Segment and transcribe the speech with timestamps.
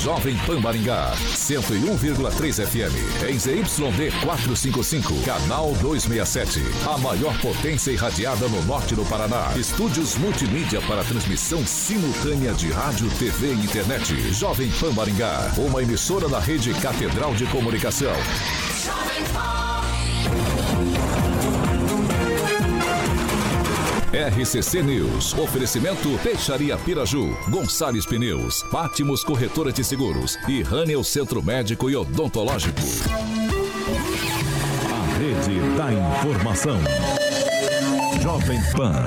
[0.00, 3.28] Jovem Pan Maringá, 101,3 FM.
[3.28, 6.62] Em ZYD 455, canal 267.
[6.86, 9.52] A maior potência irradiada no norte do Paraná.
[9.56, 14.32] Estúdios multimídia para transmissão simultânea de rádio, TV e internet.
[14.32, 14.92] Jovem Pan
[15.58, 18.14] uma emissora da rede Catedral de Comunicação.
[24.18, 25.34] RCC News.
[25.34, 32.80] Oferecimento Peixaria Piraju, Gonçalves Pneus, Pátimos Corretora de Seguros e Rânio Centro Médico e Odontológico.
[34.90, 36.78] A Rede da Informação.
[38.20, 39.04] Jovem Pan,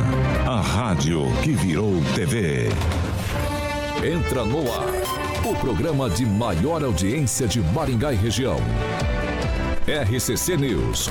[0.48, 2.70] a rádio que virou TV.
[4.04, 4.88] Entra no ar,
[5.46, 8.58] o programa de maior audiência de Maringá e região.
[9.88, 11.10] RCC News.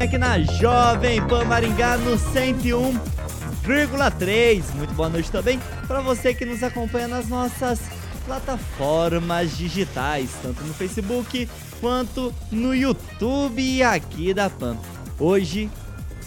[0.00, 4.74] aqui na Jovem Pan Maringá no 101,3.
[4.74, 7.80] Muito boa noite também para você que nos acompanha nas nossas
[8.26, 11.48] plataformas digitais, tanto no Facebook
[11.80, 14.76] quanto no YouTube aqui da Pan.
[15.18, 15.70] Hoje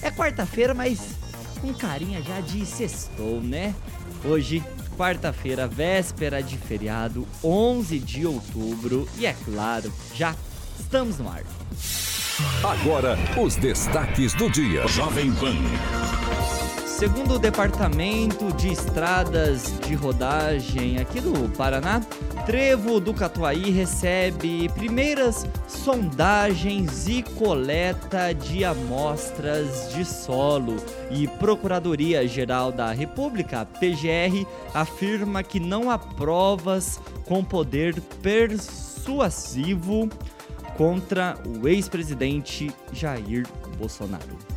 [0.01, 0.99] é quarta-feira, mas
[1.59, 3.75] com carinha já de sextou, né?
[4.27, 4.63] Hoje,
[4.97, 10.35] quarta-feira, véspera de feriado, 11 de outubro, e é claro, já
[10.79, 11.43] estamos no ar.
[12.63, 14.87] Agora, os destaques do dia.
[14.87, 15.55] Jovem Pan.
[16.97, 21.99] Segundo o Departamento de Estradas de Rodagem aqui do Paraná,
[22.45, 30.77] Trevo do Catuaí recebe primeiras sondagens e coleta de amostras de solo.
[31.11, 40.07] E Procuradoria-Geral da República, PGR, afirma que não há provas com poder persuasivo
[40.77, 43.45] contra o ex-presidente Jair
[43.77, 44.54] Bolsonaro.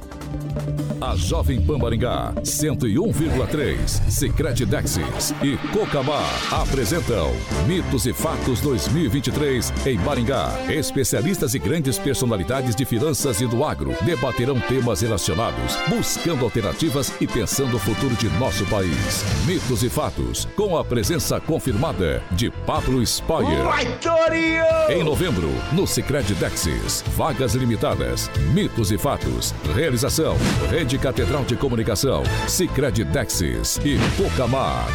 [1.00, 3.78] A Jovem Pan Maringá, 101,3,
[4.10, 7.32] Secret Dexis e Cocamar apresentam
[7.66, 10.50] Mitos e Fatos 2023 em Maringá.
[10.68, 17.26] Especialistas e grandes personalidades de finanças e do agro debaterão temas relacionados, buscando alternativas e
[17.26, 19.24] pensando o futuro de nosso país.
[19.46, 23.64] Mitos e Fatos, com a presença confirmada de Pablo Spoyer.
[24.90, 28.28] Em novembro, no Secret Dexis, vagas limitadas.
[28.52, 30.17] Mitos e Fatos, realização
[30.68, 34.88] Rede Catedral de Comunicação, Sicredi Dexis e Pocamar.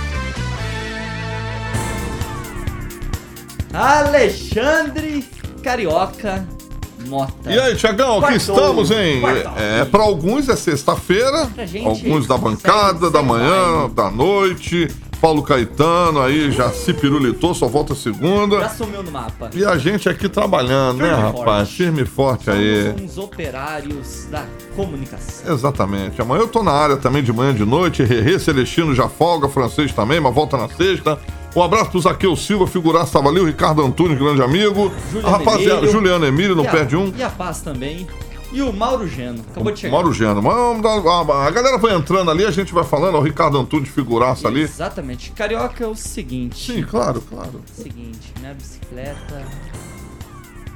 [3.74, 5.26] Alexandre
[5.64, 6.46] Carioca
[7.08, 7.52] Mota.
[7.52, 9.22] E aí, Tiagão, aqui estamos, hein?
[9.22, 9.54] Quartou.
[9.58, 11.50] É, para alguns é sexta-feira,
[11.86, 14.90] alguns da bancada, da manhã, da noite.
[15.24, 18.60] Paulo Caetano aí já se pirulitou, só volta segunda.
[18.60, 19.50] Já sumiu no mapa.
[19.54, 21.46] E a gente aqui trabalhando, né, Firme né, rapaz?
[21.46, 21.76] Forte.
[21.78, 22.96] Firme e forte Somos aí.
[23.02, 24.46] uns operários da
[24.76, 25.54] comunicação.
[25.54, 26.22] Exatamente.
[26.22, 28.04] Amanhã eu tô na área também de manhã de noite.
[28.04, 31.18] Rerê Celestino já folga, francês também, mas volta na sexta.
[31.56, 34.92] Um abraço pro Zaqueu Silva, figuraça tava ali, o Ricardo Antunes, grande amigo.
[35.10, 35.92] Juliano a rapaziada, Emílio.
[35.94, 37.14] Juliano Emílio, não perde um.
[37.16, 38.06] E a Paz também.
[38.54, 39.94] E o Mauro Geno, acabou de chegar.
[39.94, 40.48] Mauro Geno.
[41.32, 44.62] A galera vai entrando ali, a gente vai falando, o Ricardo Antunes, figuraça ali.
[44.62, 45.32] Exatamente.
[45.32, 46.72] Carioca é o seguinte.
[46.72, 47.64] Sim, claro, claro.
[47.74, 49.44] Seguinte, minha bicicleta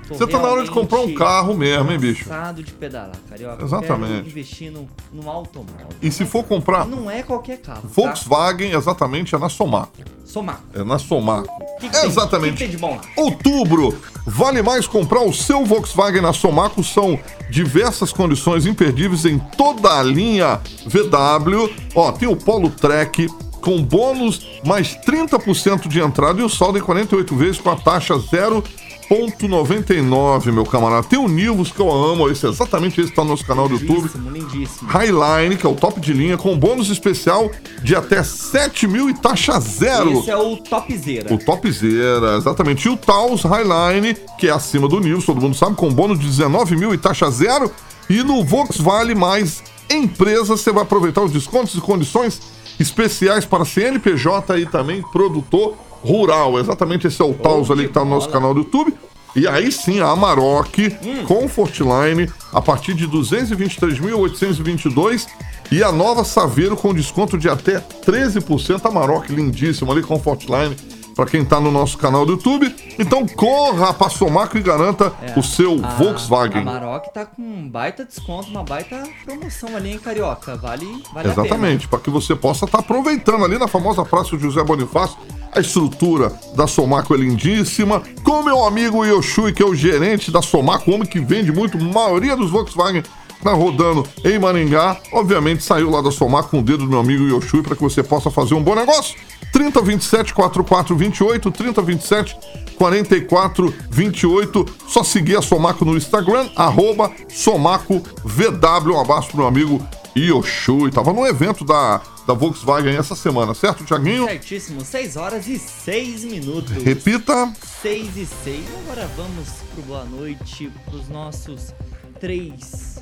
[0.08, 2.26] você tá na hora de comprar um carro mesmo, hein, bicho?
[2.26, 3.64] Cansado de pedalar, carioca.
[3.64, 4.30] Exatamente.
[4.30, 5.88] investindo num automóvel.
[6.02, 6.88] E se for comprar.
[6.88, 7.82] Não é qualquer carro.
[7.82, 7.90] Tá?
[7.90, 8.78] Volkswagen, tá?
[8.78, 9.92] exatamente, é na Somaco.
[10.24, 10.64] Somaco.
[10.74, 11.48] É na Somaco.
[11.80, 12.58] Que que exatamente.
[12.58, 12.68] Tem?
[12.68, 13.02] Que tem de bom lá?
[13.16, 13.98] Outubro.
[14.26, 16.84] Vale mais comprar o seu Volkswagen na Somaco.
[16.84, 17.20] São
[17.50, 21.74] diversas condições imperdíveis em toda a linha VW.
[21.96, 23.28] Ó, tem o Polo Trek
[23.62, 28.18] com bônus mais 30% de entrada e o saldo em 48 vezes com a taxa
[28.20, 28.64] zero
[29.10, 31.08] 1.99, meu camarada.
[31.08, 33.70] Tem o Nivus, que eu amo, esse é exatamente esse que tá no nosso canal
[33.70, 34.10] do YouTube.
[34.32, 34.90] Lindíssimo.
[34.90, 37.50] Highline, que é o top de linha, com bônus especial
[37.82, 40.20] de até 7 mil e taxa zero.
[40.20, 41.34] Esse é o topzera.
[41.34, 42.88] O topzera, exatamente.
[42.88, 46.26] E o Taos Highline, que é acima do Nivus, todo mundo sabe, com bônus de
[46.26, 47.72] 19 mil e taxa zero.
[48.10, 52.42] E no Volkswagen mais empresa, você vai aproveitar os descontos e condições
[52.80, 56.60] especiais para CNPJ e também produtor rural.
[56.60, 58.94] Exatamente esse é o Taos ali que está no nosso canal do YouTube.
[59.36, 61.26] E aí sim, a Amarok hum.
[61.26, 65.28] Comfortline a partir de 223.822
[65.72, 68.86] e a nova Saveiro com desconto de até 13%.
[68.86, 70.76] Amarok lindíssimo ali, Comfortline
[71.18, 72.74] para quem tá no nosso canal do YouTube.
[73.00, 76.62] Então corra para Somaco e garanta É, o seu a- Volkswagen.
[76.62, 80.56] A Maroc tá com um baita desconto, uma baita promoção ali em Carioca.
[80.56, 81.46] Vale, vale a pena.
[81.48, 85.18] Exatamente, para que você possa estar aproveitando ali na famosa Praça José Bonifácio.
[85.52, 88.04] A estrutura da Somaco é lindíssima.
[88.24, 92.38] Com meu amigo Yoshui, que é o gerente da Somaco, homem que vende muito, maioria
[92.38, 93.02] dos Volkswagen
[93.48, 94.98] tá rodando em Maringá.
[95.14, 98.04] Obviamente saiu lá da Somaco com o dedo do meu amigo Yoshui para que você
[98.04, 99.16] possa fazer um bom negócio.
[99.54, 102.38] 3027 4428, 3027
[102.78, 104.66] 4428.
[104.88, 108.94] Só seguir a Somaco no Instagram, arroba SomacoVW.
[108.94, 109.82] Um abraço pro meu amigo
[110.16, 110.92] Yoshui.
[110.92, 114.26] Tava no evento da, da Volkswagen essa semana, certo, Tiaguinho?
[114.26, 116.84] Certíssimo, 6 horas e 6 minutos.
[116.84, 117.54] Repita.
[117.82, 118.66] 6 e 6.
[118.84, 121.74] Agora vamos pro boa noite pros nossos
[122.20, 122.97] três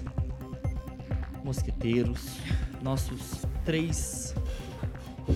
[1.46, 2.40] mosqueteiros,
[2.82, 4.34] nossos três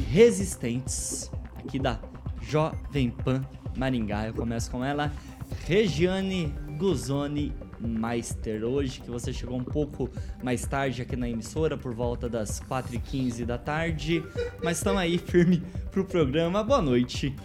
[0.09, 1.99] resistentes aqui da
[2.41, 3.45] Jovem Pan
[3.77, 4.25] Maringá.
[4.25, 5.11] Eu começo com ela,
[5.67, 8.63] Regiane Guzoni Meister.
[8.63, 10.09] Hoje que você chegou um pouco
[10.43, 14.23] mais tarde aqui na emissora, por volta das 4h15 da tarde,
[14.63, 15.61] mas estamos aí firme
[15.91, 16.63] pro programa.
[16.63, 17.35] Boa noite.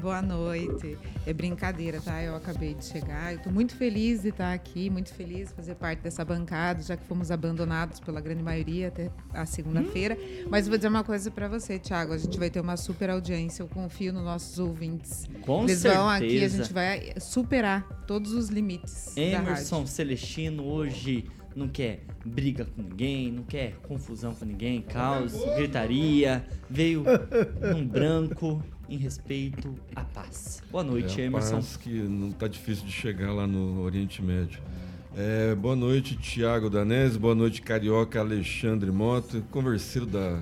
[0.00, 0.96] Boa noite.
[1.26, 2.22] É brincadeira, tá?
[2.22, 3.32] Eu acabei de chegar.
[3.32, 6.96] Eu tô muito feliz de estar aqui, muito feliz de fazer parte dessa bancada, já
[6.96, 10.16] que fomos abandonados pela grande maioria até a segunda-feira.
[10.48, 12.12] Mas vou dizer uma coisa para você, Thiago.
[12.12, 13.62] A gente vai ter uma super audiência.
[13.62, 15.26] Eu confio nos nossos ouvintes.
[15.42, 16.56] Com Eles vão aqui, a certeza.
[16.58, 19.84] gente vai superar todos os limites Emerson.
[19.84, 21.24] Celestino hoje
[21.56, 27.02] não quer briga com ninguém, não quer confusão com ninguém, caos, gritaria, veio
[27.74, 30.62] num branco em respeito à paz.
[30.70, 31.56] Boa noite, É, Emerson.
[31.56, 34.60] paz que não tá difícil de chegar lá no Oriente Médio.
[35.16, 37.18] É, boa noite, Tiago Danese.
[37.18, 39.42] Boa noite, Carioca Alexandre Mota.
[39.50, 40.40] Converseiro da.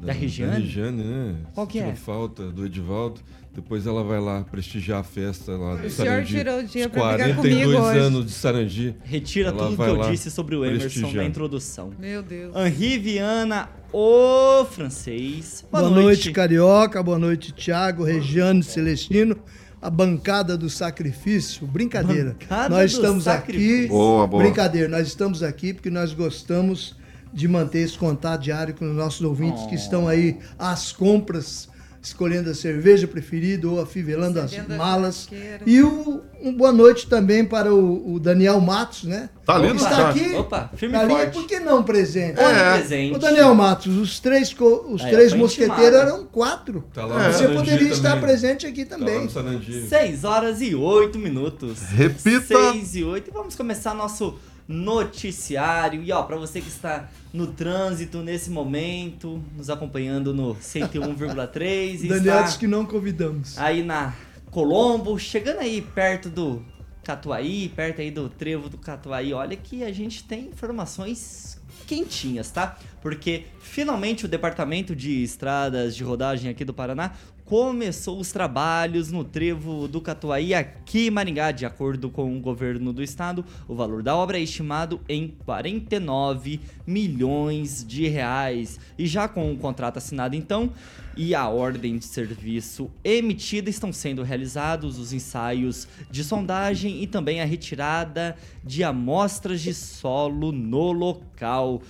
[0.00, 0.52] Da Regiane?
[0.52, 1.36] Da Regiane, né?
[1.54, 1.94] Qual que é?
[1.94, 3.20] Falta do Edivaldo.
[3.54, 6.34] Depois ela vai lá prestigiar a festa lá do O senhor Sarandi.
[6.34, 7.98] tirou o dia pra brigar 42 comigo hoje.
[7.98, 8.96] anos de Sarandi.
[9.04, 11.14] Retira Ela tudo que eu disse sobre o Emerson prestigiar.
[11.14, 11.92] na introdução.
[11.98, 12.52] Meu Deus.
[12.56, 15.64] Henri Viana, o francês.
[15.70, 16.32] Boa, Boa, noite.
[16.32, 17.00] Carioca.
[17.02, 19.36] Boa noite, Tiago, Regiane, Celestino.
[19.80, 21.64] A bancada do sacrifício.
[21.66, 22.30] Brincadeira.
[22.40, 23.78] Bancada nós do estamos sacrifício.
[23.80, 23.88] aqui.
[23.88, 24.42] Boa, boa.
[24.42, 24.88] Brincadeira.
[24.88, 26.96] Nós estamos aqui porque nós gostamos
[27.32, 29.68] de manter esse contato diário com os nossos ouvintes Oh.
[29.68, 31.68] que estão aí às compras,
[32.04, 35.28] escolhendo a cerveja preferida ou afivelando as malas.
[35.64, 39.30] E o, um boa noite também para o, o Daniel Matos, né?
[39.44, 40.20] Tá ali Está chat.
[40.20, 40.34] aqui.
[40.34, 41.32] Opa, firme Tá ali, forte.
[41.32, 42.38] por que não presente?
[42.38, 42.46] É.
[42.46, 43.14] o presente.
[43.14, 46.84] Ô Daniel Matos, os três, os Aí, três mosqueteiros eram quatro.
[46.92, 48.24] Tá lá no Você poderia estar também.
[48.24, 49.88] presente aqui Tá lá também.
[49.88, 51.80] 6 horas e 8 minutos.
[51.90, 52.72] Repita.
[52.72, 53.30] 6 e 8.
[53.30, 54.34] E vamos começar nosso
[54.66, 56.02] noticiário.
[56.02, 62.08] E ó, pra você que está no trânsito nesse momento, nos acompanhando no 101,3 e
[62.08, 63.58] Daniel está disse que não convidamos.
[63.58, 64.14] aí na
[64.50, 66.64] Colombo, chegando aí perto do
[67.02, 69.32] Catuaí, perto aí do trevo do Catuaí.
[69.32, 72.78] Olha que a gente tem informações quentinhas, tá?
[73.02, 77.12] Porque finalmente o Departamento de Estradas de Rodagem aqui do Paraná
[77.44, 81.52] começou os trabalhos no trevo do Catuaí aqui em Maringá.
[81.52, 86.60] De acordo com o governo do estado, o valor da obra é estimado em 49
[86.86, 88.80] milhões de reais.
[88.98, 90.72] E já com o contrato assinado então
[91.16, 97.40] e a ordem de serviço emitida, estão sendo realizados os ensaios de sondagem e também
[97.40, 101.82] a retirada de amostras de solo no local.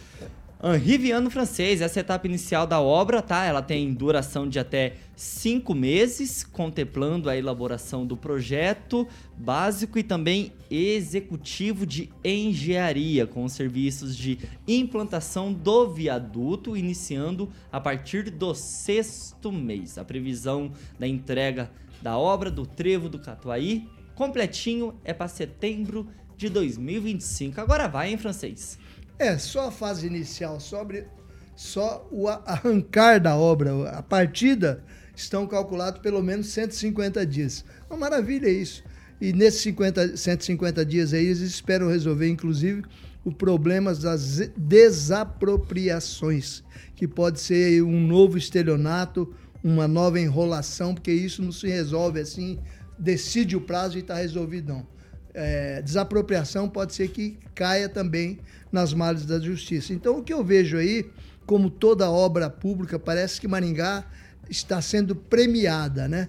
[0.72, 3.44] Henri Viano francês, essa é a etapa inicial da obra, tá?
[3.44, 10.54] Ela tem duração de até cinco meses, contemplando a elaboração do projeto básico e também
[10.70, 19.52] executivo de engenharia, com os serviços de implantação do viaduto, iniciando a partir do sexto
[19.52, 19.98] mês.
[19.98, 26.08] A previsão da entrega da obra do Trevo do Catuaí, completinho, é para setembro
[26.38, 27.60] de 2025.
[27.60, 28.78] Agora vai em francês.
[29.18, 31.06] É, só a fase inicial, sobre,
[31.54, 34.82] só o arrancar da obra, a partida,
[35.14, 37.64] estão calculados pelo menos 150 dias.
[37.88, 38.82] Uma maravilha isso.
[39.20, 42.82] E nesses 50, 150 dias aí, eles esperam resolver, inclusive,
[43.24, 46.64] o problema das desapropriações,
[46.96, 52.58] que pode ser um novo estelionato, uma nova enrolação, porque isso não se resolve assim,
[52.98, 54.93] decide o prazo e está resolvido, não.
[55.34, 58.38] É, desapropriação pode ser que caia também
[58.70, 59.92] nas males da justiça.
[59.92, 61.10] Então, o que eu vejo aí,
[61.44, 64.04] como toda obra pública, parece que Maringá
[64.48, 66.28] está sendo premiada, né?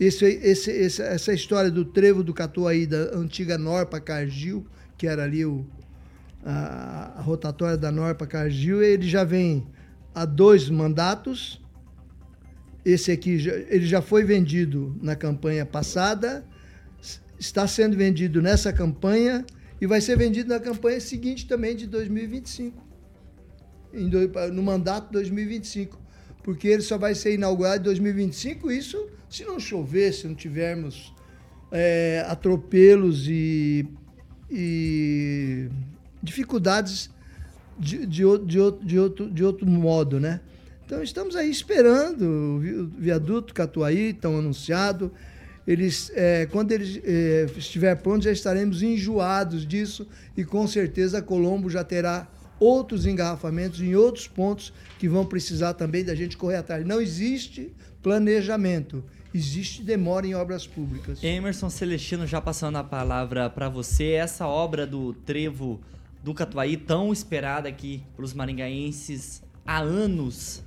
[0.00, 4.66] Esse, esse, esse- essa história do trevo do Catuaí, da antiga Norpa Cargil,
[4.98, 5.64] que era ali o,
[6.44, 9.64] a, a rotatória da Norpa Cargil, ele já vem
[10.14, 11.60] há dois mandatos
[12.84, 16.44] esse aqui, já- ele já foi vendido na campanha passada,
[17.42, 19.44] está sendo vendido nessa campanha
[19.80, 22.80] e vai ser vendido na campanha seguinte também de 2025.
[23.92, 26.00] Em do- no mandato 2025.
[26.44, 31.12] Porque ele só vai ser inaugurado em 2025, isso se não chover, se não tivermos
[31.70, 33.86] é, atropelos e,
[34.50, 35.68] e
[36.22, 37.10] dificuldades
[37.78, 38.46] de, de, de, outro-
[38.86, 40.40] de, outro, de outro modo, né?
[40.84, 45.12] Então estamos aí esperando o vi- o viaduto Catuaí, estão anunciado.
[45.66, 51.70] Eles, é, quando ele é, estiver pronto, já estaremos enjoados disso e com certeza Colombo
[51.70, 52.26] já terá
[52.58, 56.86] outros engarrafamentos em outros pontos que vão precisar também da gente correr atrás.
[56.86, 59.04] Não existe planejamento,
[59.34, 61.22] existe demora em obras públicas.
[61.22, 65.80] Emerson Celestino, já passando a palavra para você, essa obra do trevo
[66.22, 70.62] do Catuaí, tão esperada aqui pelos maringaenses há anos,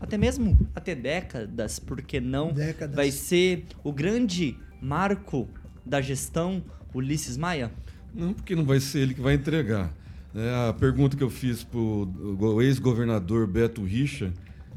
[0.00, 2.52] até mesmo até décadas, por que não?
[2.52, 2.96] Décadas.
[2.96, 5.48] Vai ser o grande marco
[5.84, 6.62] da gestão
[6.94, 7.70] Ulisses Maia?
[8.14, 9.94] Não, porque não vai ser ele que vai entregar.
[10.34, 10.68] né?
[10.68, 14.32] a pergunta que eu fiz para o ex-governador Beto Richa,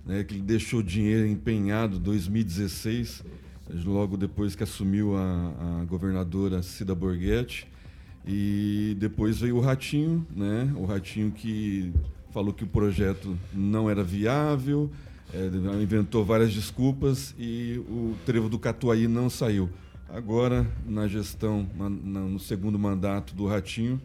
[0.05, 3.23] né, que ele deixou dinheiro empenhado em 2016,
[3.85, 7.67] logo depois que assumiu a, a governadora Cida Borghetti.
[8.25, 10.71] E depois veio o Ratinho, né?
[10.77, 11.91] O Ratinho que
[12.31, 14.89] falou que o projeto não era viável,
[15.33, 15.49] eh,
[15.81, 19.69] inventou várias desculpas e o trevo do Catuaí não saiu.
[20.09, 23.99] Agora, na gestão, na- no segundo mandato do Ratinho,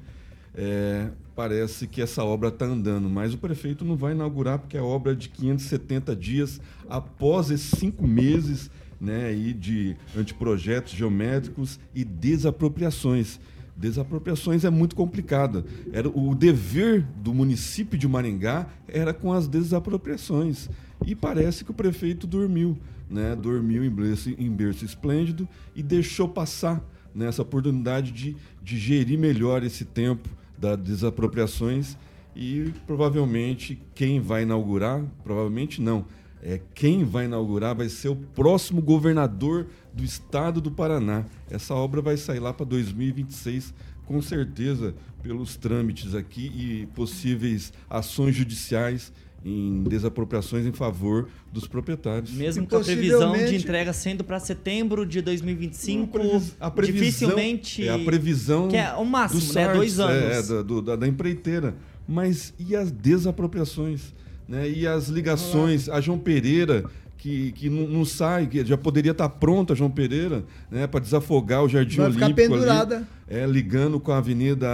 [0.54, 4.80] eh, parece que essa obra está andando, mas o prefeito não vai inaugurar porque é
[4.80, 8.70] obra de 570 dias após esses cinco meses
[9.00, 13.38] né, aí de anteprojetos geométricos e desapropriações.
[13.76, 15.64] Desapropriações é muito complicada.
[15.92, 20.68] Era o dever do município de Maringá era com as desapropriações.
[21.06, 22.76] E parece que o prefeito dormiu,
[23.08, 23.34] né?
[23.36, 26.82] Dormiu em berço, em berço esplêndido e deixou passar
[27.14, 31.96] né, essa oportunidade de, de gerir melhor esse tempo das desapropriações
[32.34, 36.04] e provavelmente quem vai inaugurar, provavelmente não,
[36.42, 41.24] é quem vai inaugurar vai ser o próximo governador do estado do Paraná.
[41.50, 43.74] Essa obra vai sair lá para 2026,
[44.06, 49.12] com certeza, pelos trâmites aqui e possíveis ações judiciais
[49.44, 52.32] em desapropriações em favor dos proprietários.
[52.32, 56.98] Mesmo com a previsão de entrega sendo para setembro de 2025, A previs- a previsão-
[57.04, 57.86] dificilmente.
[57.88, 58.68] É a previsão.
[58.68, 59.52] Que é o máximo, do né?
[59.52, 60.22] SARS, Dois anos.
[60.50, 61.74] É, da, do- da, da empreiteira.
[62.06, 64.12] Mas e as desapropriações?
[64.48, 64.68] Né?
[64.68, 65.88] E as ligações?
[65.88, 66.84] A João Pereira,
[67.18, 70.86] que, que não, não sai, que já poderia estar pronta a João Pereira, né?
[70.86, 72.52] para desafogar o Jardim Vai ficar Olímpico.
[72.54, 73.08] ali, pendurada.
[73.28, 74.66] é, ligando com a Avenida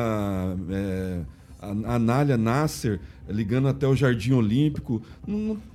[0.71, 1.21] é,
[1.71, 5.02] a- Anália Nasser, ligando até o Jardim Olímpico.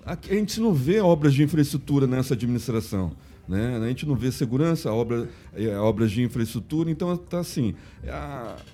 [0.05, 3.11] A, gente não vê obras de infraestrutura nessa administração.
[3.47, 3.79] Né?
[3.81, 7.73] A gente não vê segurança, obra, é, obras de infraestrutura, então tá assim.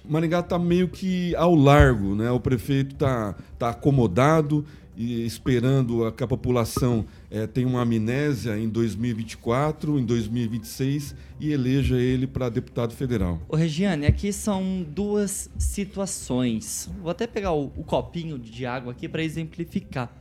[0.07, 2.29] Maringá está meio que ao largo, né?
[2.29, 4.65] O prefeito está tá acomodado
[4.97, 12.25] esperando que a população eh, tenha uma amnésia em 2024, em 2026 e eleja ele
[12.25, 13.41] para deputado federal.
[13.49, 16.89] Ô, Regiane, aqui são duas situações.
[17.01, 20.11] Vou até pegar o, o copinho de água aqui para exemplificar.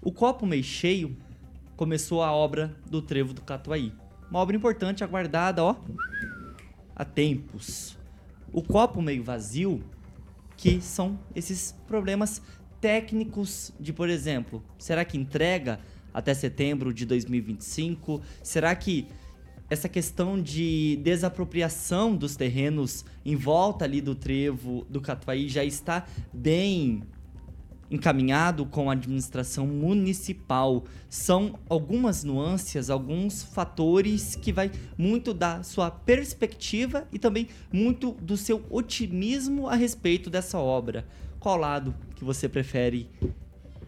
[0.00, 1.16] O copo meio cheio
[1.76, 3.92] começou a obra do Trevo do Catuaí.
[4.30, 5.74] Uma obra importante, aguardada, ó,
[6.94, 7.98] há tempos.
[8.52, 9.82] O copo meio vazio,
[10.56, 12.40] que são esses problemas
[12.80, 15.80] técnicos de, por exemplo, será que entrega
[16.12, 18.20] até setembro de 2025?
[18.42, 19.06] Será que
[19.68, 26.04] essa questão de desapropriação dos terrenos em volta ali do trevo do Catuaí já está
[26.32, 27.02] bem
[27.90, 30.84] encaminhado com a administração municipal.
[31.08, 38.36] São algumas nuances, alguns fatores que vai muito da sua perspectiva e também muito do
[38.36, 41.06] seu otimismo a respeito dessa obra.
[41.40, 43.08] Qual lado que você prefere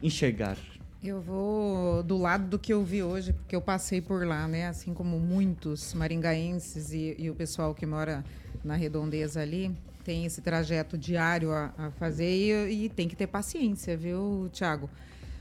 [0.03, 0.57] enxergar?
[1.05, 4.69] Eu vou do lado do que eu vi hoje, porque eu passei por lá, né?
[4.69, 8.25] Assim como muitos maringaenses e, e o pessoal que mora
[8.65, 9.71] na redondeza ali,
[10.03, 14.89] tem esse trajeto diário a, a fazer e, e tem que ter paciência, viu, Tiago?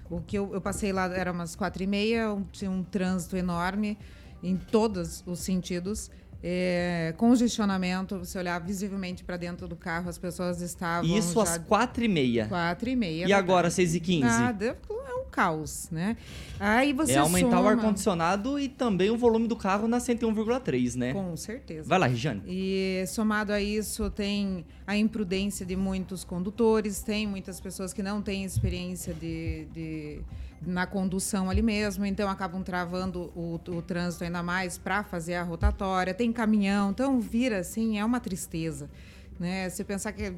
[0.10, 3.98] O que eu, eu passei lá era umas quatro e meia, tinha um trânsito enorme
[4.44, 6.12] em todos os sentidos.
[6.44, 12.04] É, congestionamento, você olhar visivelmente para dentro do carro, as pessoas estavam Isso às quatro
[12.04, 12.48] e meia.
[12.48, 13.28] quatro e meia.
[13.28, 13.76] E agora, tarde.
[13.76, 14.26] seis e quinze?
[14.26, 14.76] Nada,
[15.12, 16.18] é um caos, né?
[16.60, 17.62] Aí você é aumentar soma...
[17.62, 21.14] o ar-condicionado e também o volume do carro na 101,3, né?
[21.14, 21.88] Com certeza.
[21.88, 22.42] Vai lá, Regiane.
[22.48, 28.22] E somado a isso, tem a imprudência de muitos condutores, tem muitas pessoas que não
[28.22, 30.22] têm experiência de, de
[30.66, 35.44] na condução ali mesmo, então acabam travando o, o trânsito ainda mais para fazer a
[35.44, 36.14] rotatória.
[36.14, 38.90] Tem caminhão, então vira assim, é uma tristeza.
[39.40, 39.68] Né?
[39.70, 40.34] Você pensar que,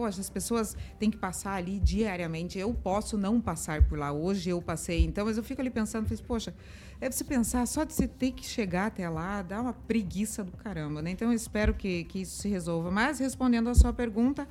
[0.00, 2.58] poxa, as pessoas têm que passar ali diariamente.
[2.58, 4.10] Eu posso não passar por lá.
[4.10, 6.54] Hoje eu passei, então, mas eu fico ali pensando, fiz, poxa,
[7.02, 10.52] é você pensar, só de você ter que chegar até lá, dá uma preguiça do
[10.52, 11.10] caramba, né?
[11.10, 12.90] Então eu espero que, que isso se resolva.
[12.90, 14.48] Mas respondendo a sua pergunta,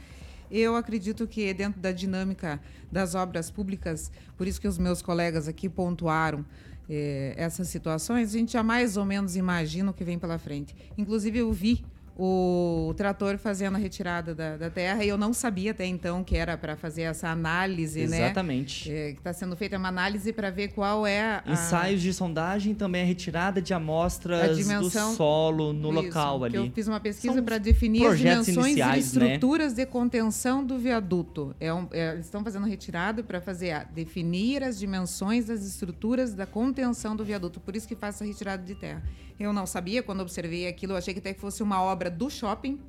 [0.52, 5.48] eu acredito que dentro da dinâmica das obras públicas, por isso que os meus colegas
[5.48, 6.46] aqui pontuaram
[6.88, 10.76] eh, essas situações, a gente já mais ou menos imagina o que vem pela frente.
[10.96, 11.84] Inclusive, eu vi
[12.22, 16.36] o trator fazendo a retirada da, da, terra e eu não sabia até então que
[16.36, 18.20] era para fazer essa análise, Exatamente.
[18.20, 18.26] né?
[18.26, 18.92] Exatamente.
[18.92, 21.44] É, que está sendo feita uma análise para ver qual é a...
[21.48, 26.58] Ensaios de sondagem também a retirada de amostras dimensão, do solo no isso, local ali.
[26.58, 29.00] Eu fiz uma pesquisa para definir as dimensões e né?
[29.00, 29.86] estruturas né?
[29.86, 31.56] de contenção do viaduto.
[31.58, 36.34] É um, é, eles estão fazendo retirada para fazer a, definir as dimensões das estruturas
[36.34, 37.62] da contenção do viaduto.
[37.62, 39.02] Por isso que faz essa retirada de terra.
[39.40, 42.30] Eu não sabia quando observei aquilo, eu achei que até que fosse uma obra do
[42.30, 42.80] shopping,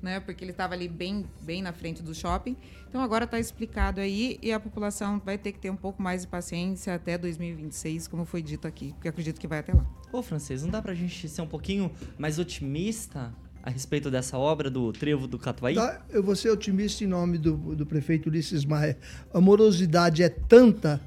[0.00, 0.20] né?
[0.20, 2.56] Porque ele estava ali bem, bem na frente do shopping.
[2.88, 6.22] Então agora está explicado aí e a população vai ter que ter um pouco mais
[6.22, 9.84] de paciência até 2026, como foi dito aqui, porque acredito que vai até lá.
[10.12, 14.38] Ô, francês, não dá para a gente ser um pouquinho mais otimista a respeito dessa
[14.38, 15.74] obra do Trevo do Catuaí?
[15.74, 18.96] Tá, eu vou ser otimista em nome do, do prefeito Ulisses Maia.
[19.34, 21.00] A morosidade é tanta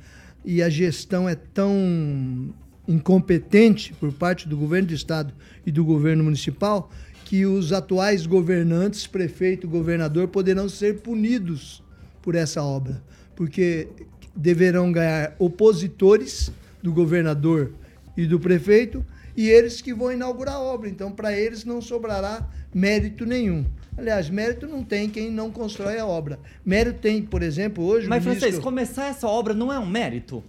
[0.43, 2.53] e a gestão é tão
[2.87, 5.33] incompetente por parte do governo do estado
[5.65, 6.89] e do governo municipal
[7.25, 11.81] que os atuais governantes, prefeito, governador, poderão ser punidos
[12.21, 13.01] por essa obra,
[13.35, 13.87] porque
[14.35, 16.51] deverão ganhar opositores
[16.83, 17.71] do governador
[18.17, 20.89] e do prefeito e eles que vão inaugurar a obra.
[20.89, 23.65] Então, para eles não sobrará mérito nenhum.
[23.97, 26.39] Aliás, mérito não tem quem não constrói a obra.
[26.65, 28.07] Mérito tem, por exemplo, hoje.
[28.07, 28.41] Mas, ministro...
[28.41, 30.43] francês, começar essa obra não é um mérito?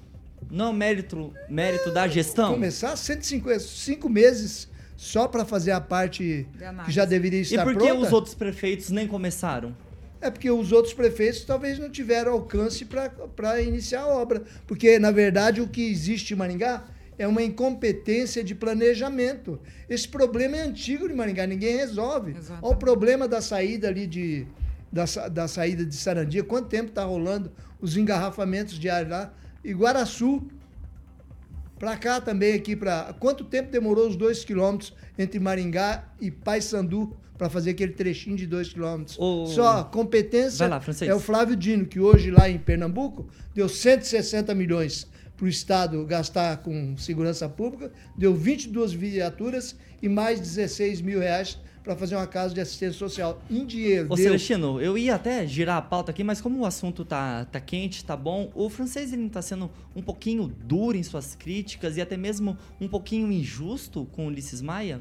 [0.52, 2.52] Não é mérito, mérito da gestão?
[2.52, 4.68] Começar 155 meses
[4.98, 6.46] só para fazer a parte
[6.84, 7.70] que já deveria estar pronta.
[7.70, 8.06] E por que pronta?
[8.06, 9.74] os outros prefeitos nem começaram?
[10.20, 12.86] É porque os outros prefeitos talvez não tiveram alcance
[13.34, 14.42] para iniciar a obra.
[14.66, 16.84] Porque, na verdade, o que existe em Maringá
[17.18, 19.58] é uma incompetência de planejamento.
[19.88, 22.32] Esse problema é antigo de Maringá, ninguém resolve.
[22.32, 22.64] Exatamente.
[22.64, 24.46] Olha o problema da saída ali de.
[24.92, 29.32] Da, da saída de Sarandia, quanto tempo está rolando os engarrafamentos diários lá?
[29.64, 30.42] Iguaraçu,
[31.78, 37.16] para cá também aqui para quanto tempo demorou os dois quilômetros entre Maringá e Paysandu
[37.36, 39.16] para fazer aquele trechinho de dois quilômetros?
[39.18, 39.46] O...
[39.46, 45.08] Só competência lá, é o Flávio Dino que hoje lá em Pernambuco deu 160 milhões
[45.42, 51.58] para o Estado gastar com segurança pública, deu 22 viaturas e mais 16 mil reais
[51.82, 54.06] para fazer uma casa de assistência social em dinheiro.
[54.08, 54.24] Ô, deu...
[54.24, 58.04] Celestino, eu ia até girar a pauta aqui, mas como o assunto tá, tá quente,
[58.04, 62.00] tá bom, o francês ele não tá sendo um pouquinho duro em suas críticas e
[62.00, 65.00] até mesmo um pouquinho injusto com o Ulisses Maia?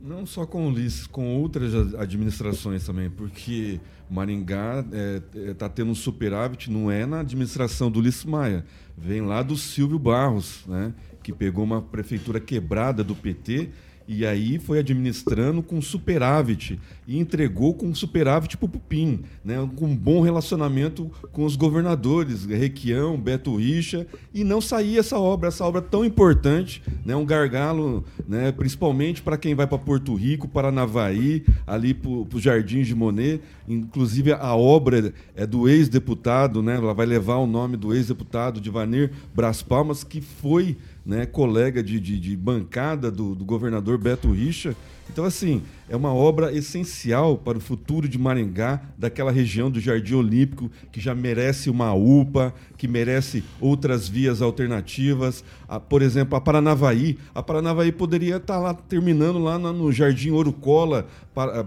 [0.00, 5.68] Não só com o Ulisses, com outras administrações também, porque Maringá está é, é, tá
[5.68, 8.64] tendo um superávit, não é na administração do Ulisses Maia,
[8.96, 13.70] vem lá do Silvio Barros, né, que pegou uma prefeitura quebrada do PT
[14.08, 19.56] e aí foi administrando com superávit e entregou com superávit para o Pupim, né?
[19.76, 25.48] com um bom relacionamento com os governadores, Requião, Beto Richa, e não saía essa obra,
[25.48, 27.16] essa obra tão importante, né?
[27.16, 28.52] um gargalo, né?
[28.52, 33.40] principalmente para quem vai para Porto Rico, Paranavaí, ali para os Jardins de Monet.
[33.68, 36.76] Inclusive a obra é do ex-deputado, né?
[36.76, 42.00] ela vai levar o nome do ex-deputado Divanir Bras Palmas, que foi né, colega de,
[42.00, 44.74] de, de bancada do, do, governador Beto Richa.
[45.08, 50.14] Então, assim, é uma obra essencial para o futuro de Maringá, daquela região do Jardim
[50.14, 55.44] Olímpico, que já merece uma UPA, que merece outras vias alternativas.
[55.68, 57.16] A, por exemplo, a Paranavaí.
[57.32, 61.06] A Paranavaí poderia estar lá terminando lá no Jardim Ouro Cola,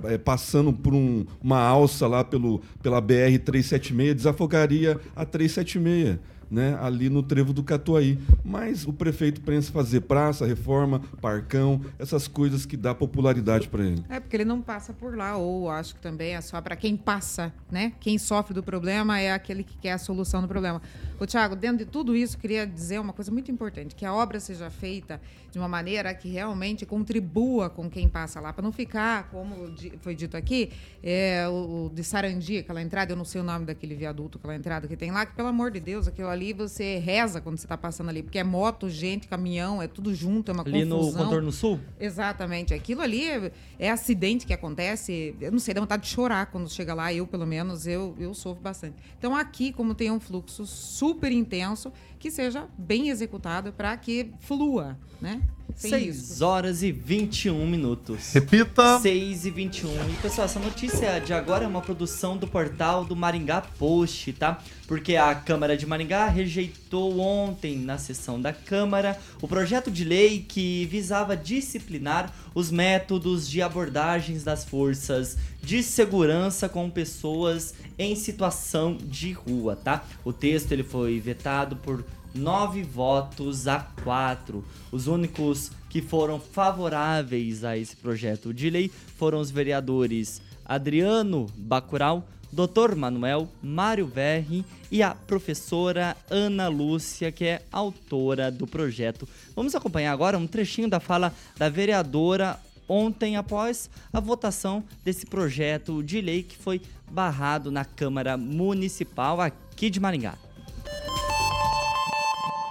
[0.04, 6.20] é, passando por um, uma alça lá pelo, pela BR-376, desafogaria a 376
[6.50, 8.18] né, ali no trevo do Catuaí.
[8.44, 14.04] Mas o prefeito pensa fazer praça, reforma, parcão, essas coisas que dá popularidade para ele.
[14.10, 16.96] É, porque ele não passa por lá, ou acho que também é só para quem
[16.98, 17.94] passa, né?
[18.00, 20.82] Quem sofre do problema é aquele que quer a solução do problema.
[21.20, 24.40] O Tiago, dentro de tudo isso, queria dizer uma coisa muito importante, que a obra
[24.40, 29.30] seja feita de uma maneira que realmente contribua com quem passa lá, para não ficar,
[29.30, 29.56] como
[30.02, 30.72] foi dito aqui,
[31.04, 34.88] é, o, de Sarandi, aquela entrada, eu não sei o nome daquele viaduto, aquela entrada
[34.88, 37.66] que tem lá, que pelo amor de Deus, aquilo ali ali você reza quando você
[37.66, 40.98] está passando ali, porque é moto, gente, caminhão, é tudo junto, é uma Ali no
[40.98, 41.26] confusão.
[41.26, 41.80] contorno sul?
[42.00, 42.74] Exatamente.
[42.74, 45.36] Aquilo ali é, é acidente que acontece.
[45.42, 47.14] Eu não sei, dá vontade de chorar quando chega lá.
[47.14, 48.96] Eu, pelo menos, eu, eu sofro bastante.
[49.18, 54.98] Então, aqui, como tem um fluxo super intenso, que seja bem executado para que flua,
[55.22, 55.42] né?
[55.76, 56.42] Sem 6 riscos.
[56.42, 58.34] horas e 21 minutos.
[58.34, 59.00] Repita.
[59.00, 59.90] 6 e 21.
[60.10, 64.62] E pessoal, essa notícia de agora é uma produção do portal do Maringá Post, tá?
[64.88, 70.44] Porque a Câmara de Maringá rejeitou ontem, na sessão da Câmara, o projeto de lei
[70.46, 78.98] que visava disciplinar os métodos de abordagens das forças de segurança com pessoas em situação
[79.02, 80.06] de rua, tá?
[80.24, 84.64] O texto ele foi vetado por nove votos a quatro.
[84.92, 92.28] Os únicos que foram favoráveis a esse projeto de lei foram os vereadores Adriano Bacural,
[92.52, 92.96] Dr.
[92.96, 99.28] Manuel, Mário Verri e a professora Ana Lúcia, que é autora do projeto.
[99.56, 106.04] Vamos acompanhar agora um trechinho da fala da vereadora ontem após a votação desse projeto
[106.04, 110.36] de lei que foi barrado na Câmara Municipal aqui de Maringá.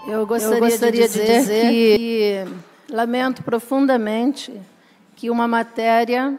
[0.06, 2.44] Eu gostaria, de, dizer que,
[2.90, 4.52] lamento profundamente
[5.14, 6.38] que uma matéria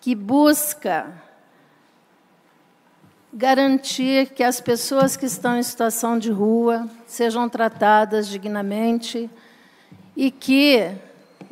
[0.00, 1.12] que busca
[3.32, 9.30] garantir que as pessoas que estão em situação de rua sejam tratadas dignamente
[10.14, 10.90] e que,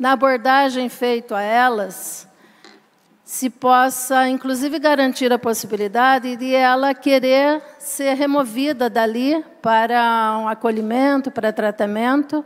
[0.01, 2.27] na abordagem feita a elas,
[3.23, 11.29] se possa, inclusive, garantir a possibilidade de ela querer ser removida dali para um acolhimento,
[11.29, 12.43] para tratamento.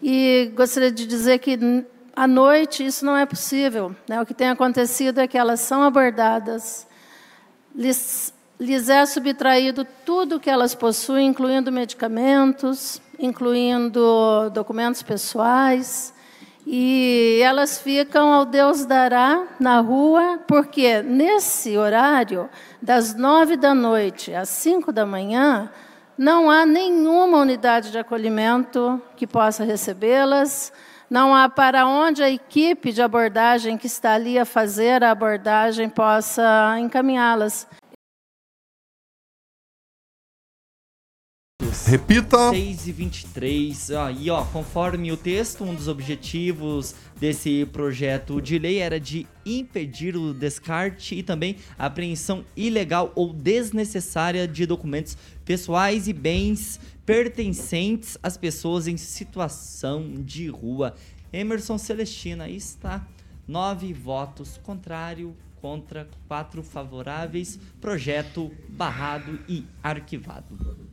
[0.00, 1.58] E gostaria de dizer que
[2.14, 3.92] à noite isso não é possível.
[4.08, 4.22] Né?
[4.22, 6.86] O que tem acontecido é que elas são abordadas,
[7.74, 16.14] lhes, lhes é subtraído tudo que elas possuem, incluindo medicamentos, incluindo documentos pessoais.
[16.66, 22.48] E elas ficam ao Deus dará na rua, porque nesse horário,
[22.80, 25.70] das nove da noite às cinco da manhã,
[26.16, 30.72] não há nenhuma unidade de acolhimento que possa recebê-las,
[31.10, 35.88] não há para onde a equipe de abordagem que está ali a fazer a abordagem
[35.88, 37.66] possa encaminhá-las.
[41.86, 42.48] Repita.
[42.48, 43.90] 6 e 23.
[43.90, 49.26] Ó, E ó, conforme o texto, um dos objetivos desse projeto de lei era de
[49.44, 56.80] impedir o descarte e também a apreensão ilegal ou desnecessária de documentos pessoais e bens
[57.04, 60.94] pertencentes às pessoas em situação de rua.
[61.30, 63.06] Emerson Celestina, aí está.
[63.46, 67.58] Nove votos contrário contra quatro favoráveis.
[67.80, 70.44] Projeto barrado e arquivado.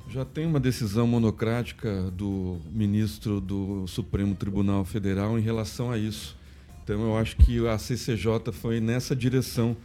[0.07, 6.37] Já tem uma decisão monocrática do ministro do Supremo Tribunal Federal em relação a isso.
[6.81, 9.75] Então eu acho que a CCJ foi nessa direção,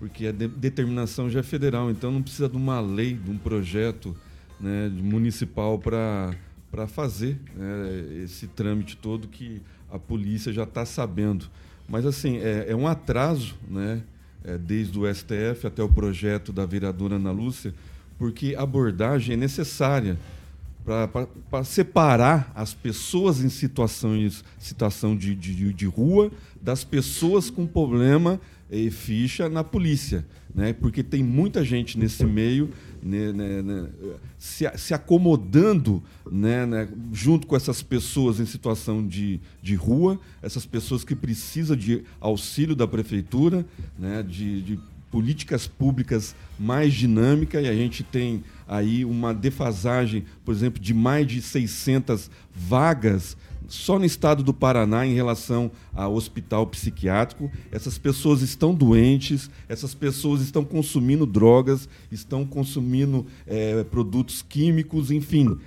[0.00, 3.38] porque a de- determinação já é federal, então não precisa de uma lei, de um
[3.38, 4.12] projeto
[4.58, 6.34] né, municipal para
[6.88, 11.48] fazer né, esse trâmite todo que a polícia já está sabendo.
[11.88, 14.02] Mas assim, é, é um atraso, né,
[14.44, 17.74] é, desde o STF até o projeto da vereadora Ana Lúcia,
[18.18, 20.18] porque abordagem é necessária
[20.84, 28.40] para separar as pessoas em situações, situação de, de, de rua das pessoas com problema
[28.70, 30.26] e ficha na polícia.
[30.54, 30.72] Né?
[30.72, 32.70] Porque tem muita gente nesse meio
[33.02, 33.88] né, né, né,
[34.38, 40.64] se, se acomodando né, né, junto com essas pessoas em situação de, de rua, essas
[40.64, 43.66] pessoas que precisam de auxílio da prefeitura,
[43.98, 50.54] né, de, de políticas públicas mais dinâmica e a gente tem aí uma defasagem, por
[50.54, 53.36] exemplo, de mais de 600 vagas
[53.68, 57.50] só no estado do Paraná em relação ao hospital psiquiátrico.
[57.70, 65.58] Essas pessoas estão doentes, essas pessoas estão consumindo drogas, estão consumindo eh, produtos químicos, enfim.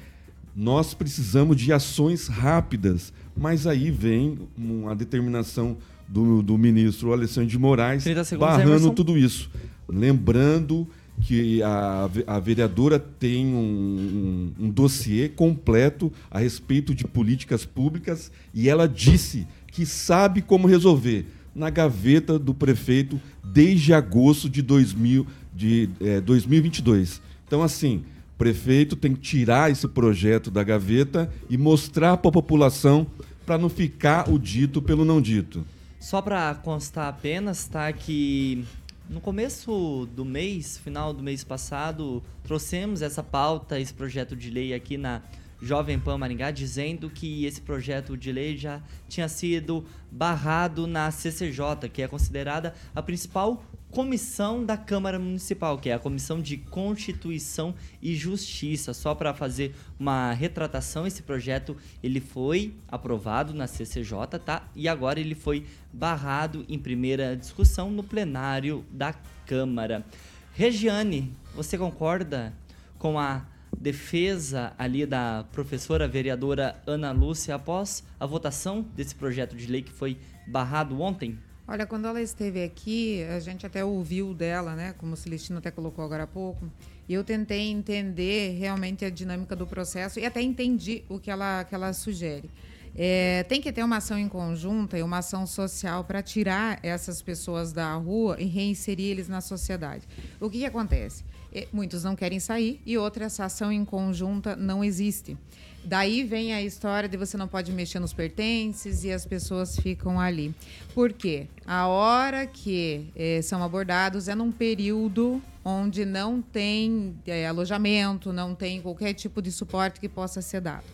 [0.55, 7.57] Nós precisamos de ações rápidas, mas aí vem uma determinação do, do ministro Alessandro de
[7.57, 8.93] Moraes 30 segundos, barrando Emerson.
[8.93, 9.49] tudo isso.
[9.87, 10.87] Lembrando
[11.21, 18.31] que a, a vereadora tem um, um, um dossiê completo a respeito de políticas públicas
[18.53, 21.25] e ela disse que sabe como resolver
[21.55, 27.21] na gaveta do prefeito desde agosto de, 2000, de eh, 2022.
[27.47, 28.03] Então, assim,
[28.35, 33.07] o prefeito tem que tirar esse projeto da gaveta e mostrar para a população
[33.45, 35.65] para não ficar o dito pelo não dito.
[35.99, 37.91] Só para constar apenas, tá?
[37.93, 38.65] Que
[39.09, 44.73] no começo do mês, final do mês passado, trouxemos essa pauta, esse projeto de lei
[44.73, 45.21] aqui na
[45.61, 51.89] Jovem Pan Maringá, dizendo que esse projeto de lei já tinha sido barrado na CCJ,
[51.91, 53.63] que é considerada a principal
[53.95, 58.93] comissão da Câmara Municipal, que é a Comissão de Constituição e Justiça.
[58.93, 64.67] Só para fazer uma retratação, esse projeto ele foi aprovado na CCJ, tá?
[64.75, 69.13] E agora ele foi barrado em primeira discussão no plenário da
[69.45, 70.05] Câmara.
[70.53, 72.53] Regiane, você concorda
[72.99, 73.45] com a
[73.79, 79.91] defesa ali da professora vereadora Ana Lúcia após a votação desse projeto de lei que
[79.93, 81.39] foi barrado ontem?
[81.67, 84.93] Olha, quando ela esteve aqui, a gente até ouviu dela, né?
[84.99, 86.71] Como o Celestino até colocou agora há pouco.
[87.09, 91.63] E eu tentei entender realmente a dinâmica do processo e até entendi o que ela,
[91.63, 92.51] que ela sugere.
[92.95, 97.19] É, tem que ter uma ação em conjunta e uma ação social para tirar essas
[97.19, 100.07] pessoas da rua e reinserir eles na sociedade.
[100.39, 101.25] O que, que acontece?
[101.73, 105.35] Muitos não querem sair e outra, essa ação em conjunta não existe.
[105.85, 110.19] Daí vem a história de você não pode mexer nos pertences e as pessoas ficam
[110.19, 110.53] ali.
[110.95, 111.47] Por quê?
[111.63, 118.55] A hora que eh, são abordados é num período onde não tem eh, alojamento, não
[118.55, 120.85] tem qualquer tipo de suporte que possa ser dado.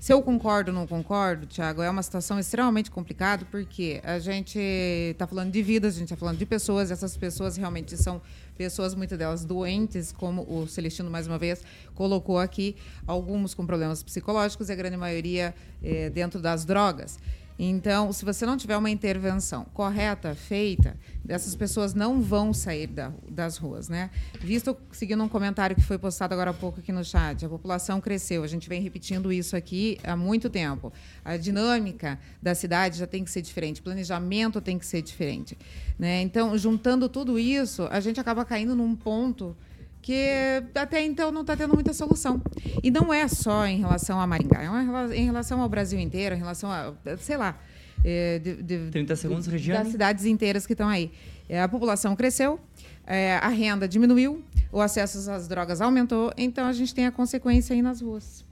[0.00, 4.58] Se eu concordo ou não concordo, Tiago, é uma situação extremamente complicada, porque a gente
[4.58, 8.22] está falando de vidas, a gente está falando de pessoas, essas pessoas realmente são
[8.60, 11.62] pessoas, muitas delas doentes, como o Celestino, mais uma vez,
[11.94, 17.18] colocou aqui, alguns com problemas psicológicos e a grande maioria é, dentro das drogas.
[17.62, 20.96] Então, se você não tiver uma intervenção correta, feita,
[21.28, 24.08] essas pessoas não vão sair da, das ruas, né?
[24.40, 28.00] Visto, seguindo um comentário que foi postado agora há pouco aqui no chat, a população
[28.00, 30.90] cresceu, a gente vem repetindo isso aqui há muito tempo.
[31.22, 35.58] A dinâmica da cidade já tem que ser diferente, o planejamento tem que ser diferente.
[35.98, 36.22] Né?
[36.22, 39.54] Então, juntando tudo isso, a gente acaba caindo num ponto
[40.02, 42.40] que até então não está tendo muita solução.
[42.82, 46.34] E não é só em relação a Maringá, é uma, em relação ao Brasil inteiro,
[46.34, 47.58] em relação a, sei lá,
[48.04, 49.84] é, de, de, 30 segundos, Regiane.
[49.84, 51.12] Das cidades inteiras que estão aí.
[51.48, 52.60] É, a população cresceu,
[53.06, 57.74] é, a renda diminuiu, o acesso às drogas aumentou, então a gente tem a consequência
[57.74, 58.44] aí nas ruas.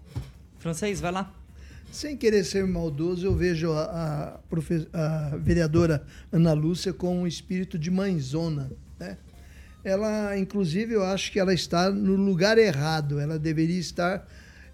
[0.58, 1.32] Francês, vai lá.
[1.90, 4.38] Sem querer ser maldoso, eu vejo a,
[4.92, 9.16] a, a vereadora Ana Lúcia com um espírito de mãezona, né?
[9.84, 13.18] Ela, inclusive, eu acho que ela está no lugar errado.
[13.18, 14.26] Ela deveria estar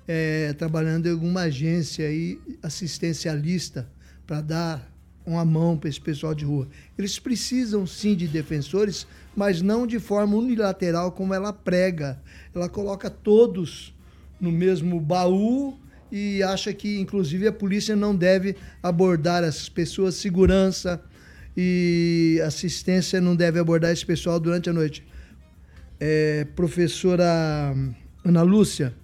[0.09, 3.89] é, trabalhando em alguma agência aí, assistencialista
[4.27, 4.95] para dar
[5.27, 6.69] uma mão para esse pessoal de rua.
[6.99, 12.21] Eles precisam sim de defensores, mas não de forma unilateral como ela prega.
[12.55, 13.95] Ela coloca todos
[14.41, 15.79] no mesmo baú
[16.13, 21.03] e acha que, inclusive, a polícia não deve abordar essas pessoas, segurança,
[21.57, 25.05] e assistência não deve abordar esse pessoal durante a noite.
[26.01, 27.75] É, professora
[28.25, 28.95] Ana Lúcia,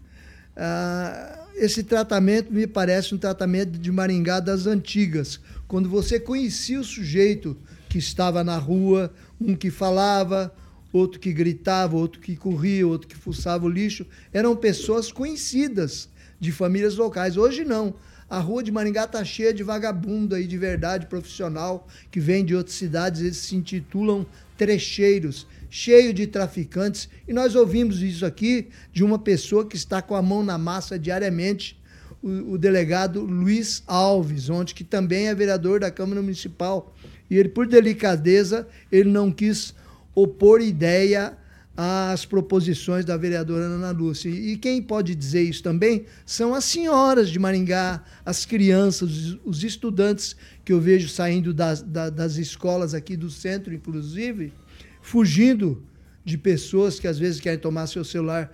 [0.56, 6.84] ah, esse tratamento me parece um tratamento de Maringá das antigas, quando você conhecia o
[6.84, 7.56] sujeito
[7.88, 10.52] que estava na rua, um que falava,
[10.92, 16.08] outro que gritava, outro que corria, outro que fuçava o lixo, eram pessoas conhecidas
[16.38, 17.36] de famílias locais.
[17.36, 17.94] Hoje não.
[18.30, 22.54] A rua de Maringá tá cheia de vagabundo aí de verdade profissional que vem de
[22.54, 24.24] outras cidades, eles se intitulam
[24.56, 27.08] trecheiros, cheio de traficantes.
[27.26, 30.96] E nós ouvimos isso aqui de uma pessoa que está com a mão na massa
[30.96, 31.76] diariamente,
[32.22, 36.94] o, o delegado Luiz Alves, onde que também é vereador da Câmara Municipal.
[37.28, 39.74] E ele, por delicadeza, ele não quis
[40.14, 41.36] opor ideia
[41.82, 44.28] as proposições da vereadora Ana Lúcia.
[44.28, 50.36] E quem pode dizer isso também são as senhoras de Maringá, as crianças, os estudantes
[50.62, 54.52] que eu vejo saindo das, das escolas aqui do centro, inclusive,
[55.00, 55.82] fugindo
[56.22, 58.52] de pessoas que às vezes querem tomar seu celular.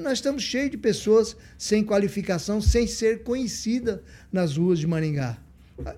[0.00, 5.36] Nós estamos cheios de pessoas sem qualificação, sem ser conhecida nas ruas de Maringá.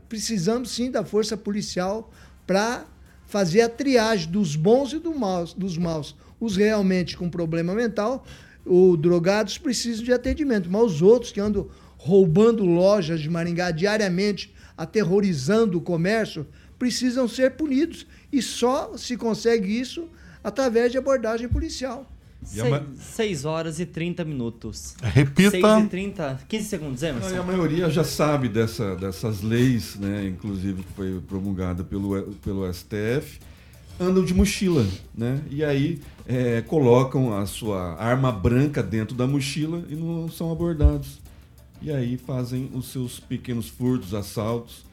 [0.09, 2.11] Precisamos sim da força policial
[2.47, 2.87] para
[3.27, 8.25] fazer a triagem dos bons e maus, dos maus os realmente com problema mental
[8.65, 14.55] ou drogados precisam de atendimento, mas os outros que andam roubando lojas de Maringá diariamente,
[14.77, 16.47] aterrorizando o comércio,
[16.79, 18.07] precisam ser punidos.
[18.33, 20.09] E só se consegue isso
[20.43, 22.07] através de abordagem policial.
[22.97, 24.95] 6 horas e 30 minutos.
[25.03, 25.51] Repita.
[25.51, 27.39] 6 e 30, 15 segundos, Emerson.
[27.39, 33.39] a maioria já sabe dessa, dessas leis, né, inclusive que foi promulgada pelo, pelo STF
[34.01, 35.43] andam de mochila, né?
[35.51, 41.21] E aí é, colocam a sua arma branca dentro da mochila e não são abordados.
[41.83, 44.85] E aí fazem os seus pequenos furtos, assaltos,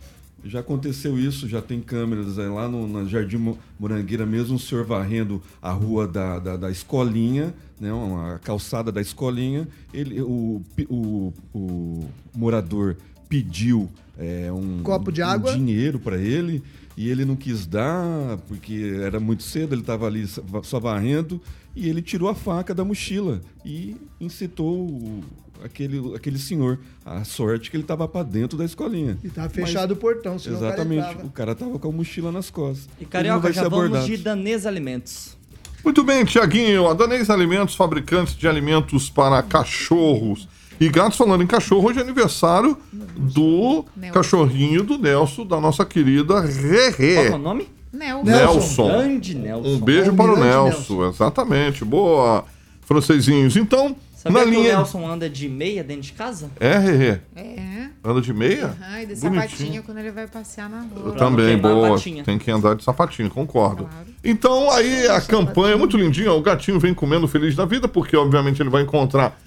[0.43, 4.85] Já aconteceu isso, já tem câmeras aí lá no, na Jardim Morangueira mesmo, o senhor
[4.85, 7.89] varrendo a rua da, da, da escolinha, né,
[8.35, 12.95] a calçada da escolinha, ele, o, o, o morador
[13.27, 15.53] pediu é, um, Copo de um água?
[15.53, 16.63] dinheiro para ele
[16.97, 20.25] e ele não quis dar porque era muito cedo, ele estava ali
[20.63, 21.39] só varrendo
[21.75, 25.23] e ele tirou a faca da mochila e incitou o,
[25.63, 26.79] aquele, aquele senhor.
[27.05, 29.15] A sorte que ele estava para dentro da escolinha.
[29.23, 30.99] E tava fechado Mas, o portão, senão Exatamente.
[30.99, 31.27] o cara entrava.
[31.27, 32.89] O cara tava com a mochila nas costas.
[32.99, 34.07] E Carioca, vai já ser vamos abordado.
[34.07, 35.37] de Danês Alimentos.
[35.83, 36.87] Muito bem, Tiaguinho.
[36.87, 40.47] A Danês Alimentos, fabricantes de alimentos para cachorros
[40.79, 41.17] e gatos.
[41.17, 44.13] Falando em cachorro, hoje é aniversário do Nelson.
[44.13, 47.27] cachorrinho do Nelson, da nossa querida Qual Rerê.
[47.27, 47.67] é o nome?
[47.91, 48.23] Nelson.
[48.25, 48.87] Nelson.
[48.89, 49.69] Grande Nelson.
[49.69, 51.09] Um beijo para o Almirante Nelson.
[51.09, 51.83] Exatamente.
[51.85, 52.45] Boa,
[52.81, 53.55] francesinhos.
[53.55, 54.75] Então, Sabia na que o linha.
[54.75, 56.49] Nelson anda de meia dentro de casa?
[56.59, 57.19] É, Rerê.
[57.35, 57.87] É.
[58.03, 58.75] Anda de meia?
[58.81, 59.41] Ai, de Bonitinho.
[59.41, 61.09] sapatinho quando ele vai passear na Eu rua.
[61.09, 61.99] Não também, boa.
[62.23, 63.83] Tem que andar de sapatinho, concordo.
[63.85, 64.07] Claro.
[64.23, 66.31] Então, aí a campanha é muito lindinha.
[66.31, 69.37] O gatinho vem comendo feliz da vida, porque obviamente ele vai encontrar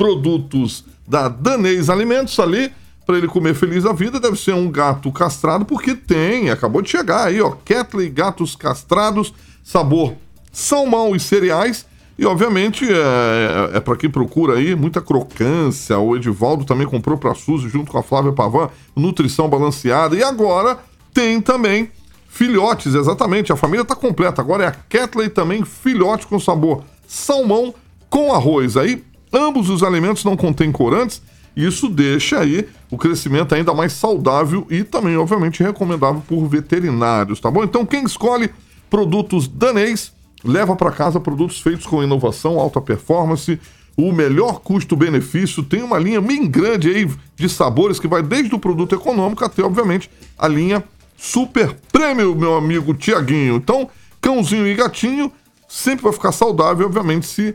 [0.00, 2.72] produtos da Danês Alimentos ali
[3.04, 4.18] para ele comer feliz da vida.
[4.18, 9.34] Deve ser um gato castrado, porque tem, acabou de chegar aí, ó, Ketley gatos castrados,
[9.62, 10.14] sabor
[10.50, 11.84] salmão e cereais.
[12.18, 15.98] E obviamente é, é para quem procura aí muita crocância.
[15.98, 20.16] O Edivaldo também comprou para Suzy junto com a Flávia Pavan, nutrição balanceada.
[20.16, 20.78] E agora
[21.12, 21.90] tem também
[22.26, 23.52] filhotes, exatamente.
[23.52, 24.40] A família tá completa.
[24.40, 27.74] Agora é a Ketley também filhote com sabor salmão
[28.08, 28.78] com arroz.
[28.78, 31.22] Aí ambos os alimentos não contêm corantes.
[31.56, 37.50] Isso deixa aí o crescimento ainda mais saudável e também, obviamente, recomendável por veterinários, tá
[37.50, 37.64] bom?
[37.64, 38.50] Então, quem escolhe
[38.88, 40.12] produtos danês,
[40.44, 43.58] leva para casa produtos feitos com inovação, alta performance,
[43.96, 45.62] o melhor custo-benefício.
[45.62, 49.62] Tem uma linha bem grande aí de sabores que vai desde o produto econômico até,
[49.62, 50.82] obviamente, a linha
[51.16, 53.56] super prêmio, meu amigo Tiaguinho.
[53.56, 53.88] Então,
[54.20, 55.30] cãozinho e gatinho
[55.68, 57.54] sempre vai ficar saudável, obviamente, se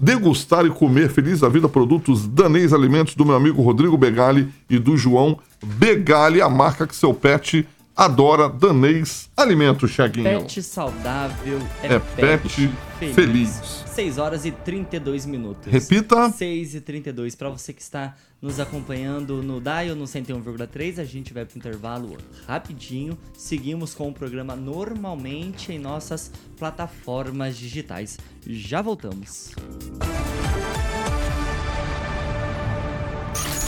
[0.00, 4.78] degustar e comer feliz da vida produtos Danês Alimentos do meu amigo Rodrigo Begali e
[4.78, 10.24] do João Begali, a marca que seu pet adora, Danês Alimentos, Tiaguinho.
[10.24, 12.70] Pet saudável é, É pet
[13.14, 13.79] feliz.
[13.90, 15.72] 6 horas e 32 minutos.
[15.72, 16.30] Repita.
[16.30, 17.34] 6 e 32.
[17.34, 22.16] Para você que está nos acompanhando no Dial no 101,3, a gente vai pro intervalo
[22.46, 23.18] rapidinho.
[23.36, 28.18] Seguimos com o programa normalmente em nossas plataformas digitais.
[28.46, 29.52] Já voltamos.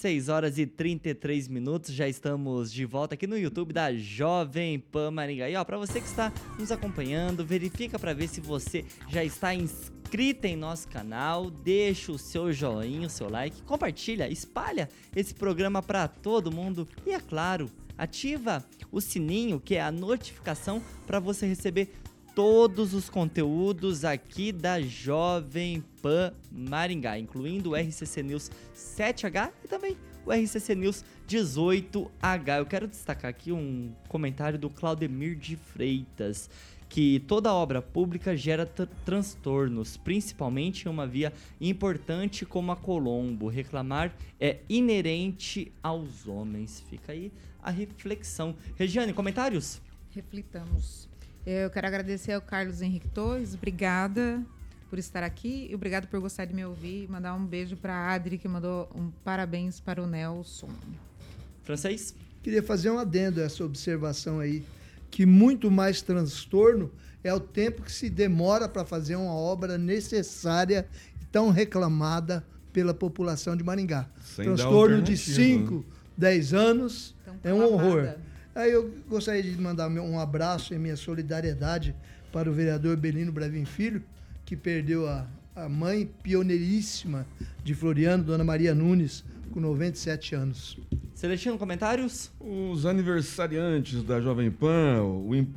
[0.00, 5.10] 6 horas e 33 minutos, já estamos de volta aqui no YouTube da Jovem Pan
[5.10, 5.50] Maringá.
[5.50, 9.54] E ó, para você que está nos acompanhando, verifica para ver se você já está
[9.54, 15.82] inscrito em nosso canal, deixa o seu joinha, o seu like, compartilha, espalha esse programa
[15.82, 16.88] para todo mundo.
[17.06, 21.92] E é claro, ativa o sininho, que é a notificação para você receber
[22.40, 29.94] todos os conteúdos aqui da Jovem Pan Maringá, incluindo o RCC News 7H e também
[30.24, 32.56] o RCC News 18H.
[32.58, 36.48] Eu quero destacar aqui um comentário do Claudemir de Freitas,
[36.88, 43.48] que toda obra pública gera tr- transtornos, principalmente em uma via importante como a Colombo.
[43.48, 46.82] Reclamar é inerente aos homens.
[46.88, 47.30] Fica aí
[47.62, 48.56] a reflexão.
[48.76, 49.82] Regiane, comentários?
[50.08, 51.09] Reflitamos.
[51.46, 54.44] Eu quero agradecer ao Carlos Henrique Torres, obrigada
[54.90, 57.08] por estar aqui e obrigado por gostar de me ouvir.
[57.08, 60.68] Mandar um beijo para a Adri, que mandou um parabéns para o Nelson.
[61.62, 62.14] Francês?
[62.42, 64.64] Queria fazer um adendo a essa observação aí,
[65.10, 66.90] que muito mais transtorno
[67.24, 70.86] é o tempo que se demora para fazer uma obra necessária
[71.20, 74.08] e tão reclamada pela população de Maringá.
[74.22, 75.84] Sem transtorno de alternativa, 5,
[76.16, 78.14] 10 anos Tão é um horror.
[78.54, 81.94] Aí eu gostaria de mandar um abraço e minha solidariedade
[82.32, 84.02] para o vereador Belino Brevin Filho,
[84.44, 87.26] que perdeu a, a mãe pioneiríssima
[87.62, 90.78] de Floriano, Dona Maria Nunes, com 97 anos.
[91.14, 92.32] Celestino, comentários?
[92.40, 95.02] Os aniversariantes da Jovem Pan,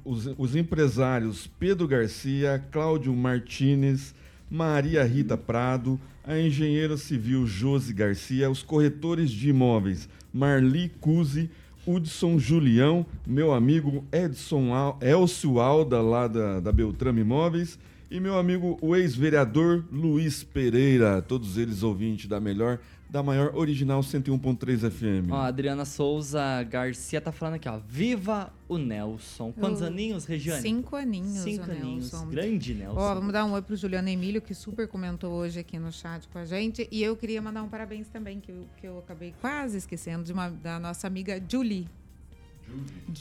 [0.03, 4.13] os, os empresários Pedro Garcia, Cláudio Martinez,
[4.49, 11.49] Maria Rita Prado, a engenheira civil Josi Garcia, os corretores de imóveis Marli Cusi,
[11.86, 17.77] Hudson Julião, meu amigo Edson Al, Elcio Alda, lá da, da Beltrame Imóveis,
[18.09, 22.79] e meu amigo, o ex-vereador Luiz Pereira, todos eles ouvintes da melhor,
[23.14, 25.30] da maior original 101.3 FM.
[25.30, 27.78] Ó, a Adriana Souza Garcia tá falando aqui, ó.
[27.88, 29.51] Viva o Nelson.
[29.51, 30.64] Quantos Eu- aninhos, Regiane?
[30.64, 31.43] Cinco aninhos.
[31.43, 32.11] Cinco o aninhos.
[32.11, 32.28] Nelson.
[32.30, 32.99] Grande Nelson.
[32.99, 36.28] Ó, vamos dar um oi pro Juliano Emílio, que super comentou hoje aqui no chat
[36.28, 36.88] com a gente.
[36.91, 40.34] E eu queria mandar um parabéns também, que eu, que eu acabei quase esquecendo, de
[40.34, 41.88] uma, da nossa amiga Julie.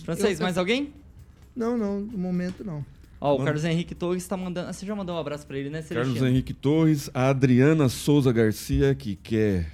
[0.05, 0.95] Francês, Eu- mais alguém?
[1.55, 2.83] Não, não, no momento não.
[3.21, 3.45] Ó, o Manda.
[3.45, 4.73] Carlos Henrique Torres tá mandando.
[4.73, 6.29] Você já mandou um abraço pra ele, né, Carlos Celestino?
[6.29, 9.71] Henrique Torres, a Adriana Souza Garcia, que quer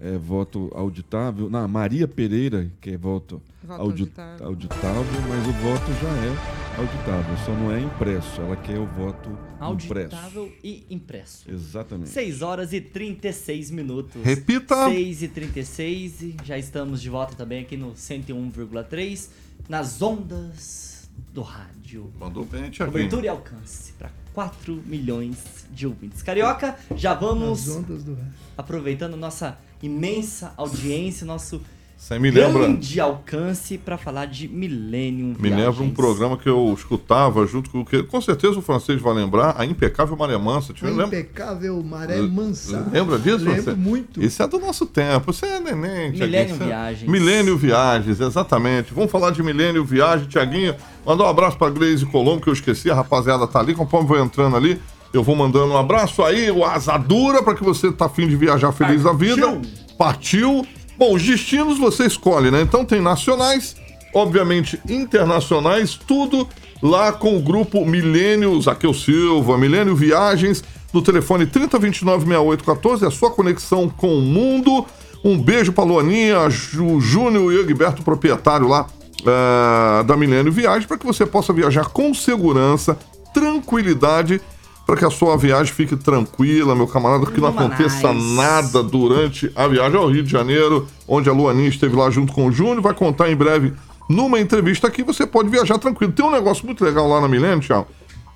[0.00, 1.48] é, voto auditável.
[1.48, 4.46] Não, Maria Pereira, que é voto, Voto audi- auditável.
[4.46, 8.40] auditável, mas o voto já é auditável, só não é impresso.
[8.40, 10.14] Ela quer o voto impresso.
[10.16, 11.50] Auditável e impresso.
[11.50, 12.10] Exatamente.
[12.10, 14.20] 6 horas e 36 minutos.
[14.22, 14.88] Repita.
[14.88, 19.28] 6 e 36 e já estamos de volta também aqui no 101,3
[19.68, 22.10] nas ondas do rádio.
[22.18, 22.92] Mandou bem, Tiaguinho.
[22.92, 26.22] Cobertura e alcance para 4 milhões de ouvintes.
[26.22, 28.32] Carioca, já vamos Nas ondas do rádio.
[28.58, 31.60] aproveitando nossa imensa audiência, nosso
[31.96, 32.62] Você me lembra?
[32.64, 35.94] grande alcance para falar de Millennium Me lembra um Viagens.
[35.94, 38.02] programa que eu escutava junto com o que.
[38.02, 40.72] Com certeza o francês vai lembrar, a Impecável Maré Mansa.
[40.74, 41.06] Te A lembra?
[41.06, 42.86] impecável maré mansa.
[42.92, 43.44] Lembra disso?
[43.44, 43.72] Lembro você?
[43.74, 44.22] muito.
[44.22, 45.32] Isso é do nosso tempo.
[45.32, 46.20] Você é neném, Tiaguinho.
[46.30, 47.10] Millennium é- Viagens.
[47.10, 48.92] Milênio Viagens, exatamente.
[48.92, 50.74] Vamos falar de Milênio Viagem, Tiaguinho.
[51.06, 53.74] Mandar um abraço pra Gleise Colombo, que eu esqueci, a rapaziada tá ali.
[53.74, 54.80] Conforme vai entrando ali,
[55.16, 58.72] eu vou mandando um abraço aí, o Asadura, pra que você tá afim de viajar
[58.72, 59.60] feliz da vida.
[59.96, 60.66] Partiu.
[60.98, 62.60] Bom, os destinos você escolhe, né?
[62.60, 63.76] Então tem nacionais,
[64.12, 66.48] obviamente internacionais, tudo
[66.82, 70.62] lá com o grupo Milênio Zaqueu Silva, Milênio Viagens,
[70.92, 74.84] no telefone 3029-6814, é a sua conexão com o mundo.
[75.24, 78.86] Um beijo pra Luaninha, Ju, Júnior e Egberto, proprietário lá
[79.24, 82.98] eh, da Milênio Viagem, para que você possa viajar com segurança,
[83.32, 84.40] tranquilidade,
[84.86, 89.66] para que a sua viagem fique tranquila, meu camarada, que não aconteça nada durante a
[89.66, 92.94] viagem ao Rio de Janeiro, onde a Luaninha esteve lá junto com o Júnior, vai
[92.94, 93.72] contar em breve
[94.08, 96.12] numa entrevista aqui, você pode viajar tranquilo.
[96.12, 97.86] Tem um negócio muito legal lá na Milênio, Thiago,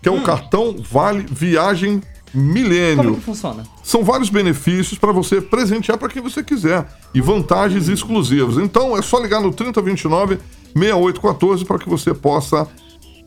[0.03, 2.01] que é o cartão Vale Viagem
[2.35, 2.41] Hum.
[2.41, 3.15] Como Milênio.
[3.15, 3.65] que funciona?
[3.83, 8.59] São vários benefícios para você presentear para quem você quiser e vantagens exclusivas.
[8.59, 10.39] Então é só ligar no 3029
[10.75, 12.67] 6814 para que você possa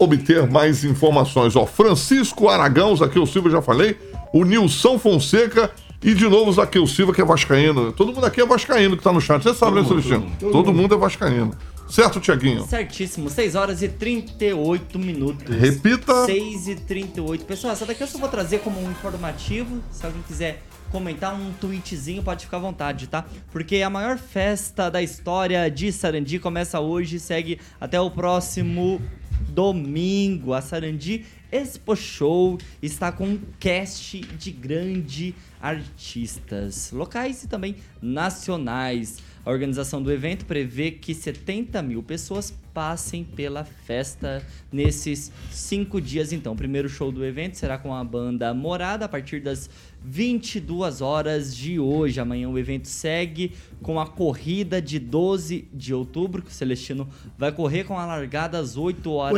[0.03, 1.55] obter mais informações.
[1.55, 3.97] Ó, Francisco Aragão, Zaqueu Silva, já falei,
[4.33, 5.71] o Nilson Fonseca
[6.03, 7.91] e de novo o Zaqueu Silva, que é vascaíno.
[7.91, 9.43] Todo mundo aqui é vascaíno que tá no chat.
[9.43, 10.31] Você sabe, né, Celestino?
[10.39, 11.55] Todo, mundo é vascaíno.
[11.87, 12.65] Certo, Tiaguinho?
[12.65, 15.55] Certíssimo, 6 horas e 38 minutos.
[15.55, 16.25] Repita.
[16.25, 17.45] 6 e 38.
[17.45, 19.79] Pessoal, essa daqui eu só vou trazer como um informativo.
[19.91, 23.25] Se alguém quiser comentar um tweetzinho, pode ficar à vontade, tá?
[23.51, 29.01] Porque a maior festa da história de Sarandi começa hoje e segue até o próximo
[29.49, 30.53] domingo.
[30.53, 39.19] A Sarandi Expo Show está com um cast de grande artistas locais e também nacionais.
[39.43, 46.31] A organização do evento prevê que 70 mil pessoas passem pela festa nesses cinco dias.
[46.31, 49.69] Então, o primeiro show do evento será com a banda Morada a partir das
[50.03, 52.19] 22 horas de hoje.
[52.19, 57.51] Amanhã o evento segue com a corrida de 12 de outubro, que o Celestino vai
[57.51, 59.33] correr com a largada às 8 horas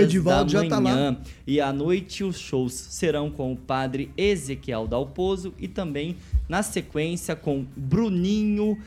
[0.69, 1.11] da tá manhã.
[1.11, 1.21] lá.
[1.45, 7.35] E à noite os shows serão com o padre Ezequiel Dalpozo e também na sequência
[7.35, 8.77] com Bruninho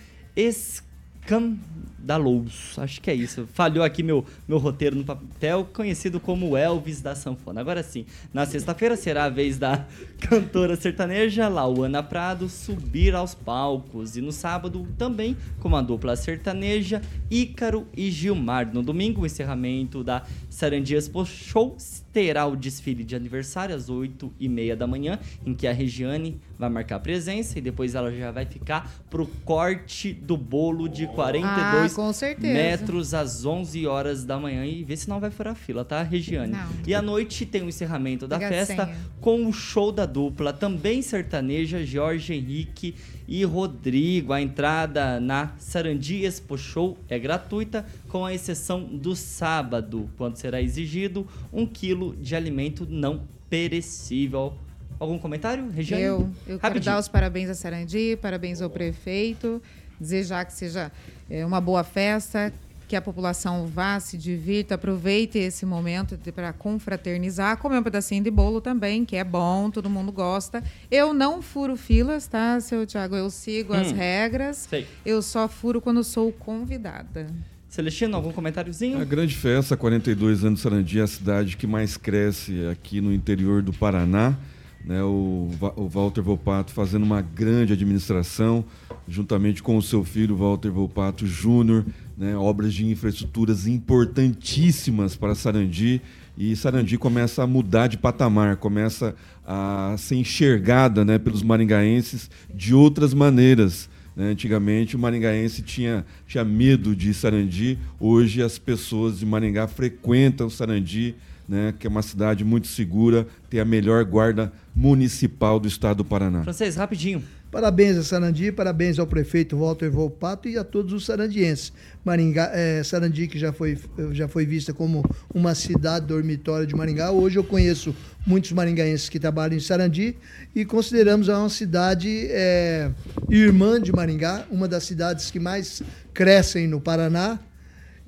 [2.07, 2.81] Escandaloso.
[2.81, 3.49] Acho que é isso.
[3.53, 7.61] Falhou aqui meu, meu roteiro no papel, conhecido como Elvis da Sanfona.
[7.61, 9.85] Agora sim, na sexta-feira será a vez da
[10.23, 14.17] cantora sertaneja Lauana Prado subir aos palcos.
[14.17, 18.73] E no sábado também com a dupla sertaneja Ícaro e Gilmar.
[18.73, 21.77] No domingo, o encerramento da Sarandi Expo Show
[22.17, 26.41] terá o desfile de aniversário às 8 e meia da manhã, em que a Regiane
[26.59, 31.96] vai marcar presença e depois ela já vai ficar pro corte do bolo de 42
[31.96, 32.53] Ah, com certeza.
[32.53, 36.53] metros às 11 horas da manhã e vê se não vai furar fila, tá, Regiane?
[36.53, 36.69] Não.
[36.87, 38.99] E à noite tem o encerramento da festa senha.
[39.19, 42.95] com o show da dupla, também sertaneja, Jorge Henrique
[43.27, 44.35] e Rodrigo.
[44.35, 50.61] A entrada na Sarandi Expo Show é gratuita, com a exceção do sábado, quando será
[50.61, 54.53] exigido um quilo de alimento não perecível.
[55.01, 56.03] Algum comentário, Regiane?
[56.03, 59.63] Eu, eu quero dar os parabéns a Sarandi, parabéns ao prefeito,
[59.99, 60.93] desejar que seja
[61.31, 62.53] é, uma boa festa,
[62.89, 68.31] que a população vá, se divirta, aproveite esse momento para confraternizar, comer um pedacinho de
[68.31, 70.63] bolo também, que é bom, todo mundo gosta.
[70.89, 73.17] Eu não furo filas, tá, seu Tiago?
[73.17, 74.69] Eu sigo as Hum, regras.
[74.71, 74.87] sei.
[75.05, 77.27] Eu só furo quando sou convidada.
[77.69, 79.01] Celestino, algum comentáriozinho?
[79.01, 83.13] A grande festa, 42 anos de Sarandi, é a cidade que mais cresce aqui no
[83.13, 84.37] interior do Paraná.
[84.85, 88.65] Né, o, o Walter Volpato fazendo uma grande administração,
[89.09, 91.85] juntamente com o seu filho Walter Volpato Júnior,
[92.17, 96.01] né, obras de infraestruturas importantíssimas para Sarandi.
[96.37, 99.15] E Sarandi começa a mudar de patamar, começa
[99.47, 103.89] a ser enxergada né, pelos maringaenses de outras maneiras.
[104.15, 104.31] Né?
[104.31, 111.15] Antigamente o maringaense tinha, tinha medo de Sarandi, hoje as pessoas de Maringá frequentam Sarandi,
[111.49, 111.73] né?
[111.79, 116.43] que é uma cidade muito segura, tem a melhor guarda municipal do estado do Paraná.
[116.43, 117.23] Francês, rapidinho.
[117.51, 121.73] Parabéns a Sarandi, parabéns ao prefeito Walter Volpato e a todos os sarandienses.
[122.05, 123.79] Maringá, é, Sarandi, que já foi,
[124.11, 127.95] já foi vista como uma cidade dormitório de Maringá, hoje eu conheço
[128.27, 130.17] muitos maringaenses que trabalham em Sarandi
[130.55, 132.91] e consideramos a uma cidade é,
[133.31, 135.83] irmã de Maringá, uma das cidades que mais
[136.13, 137.39] crescem no Paraná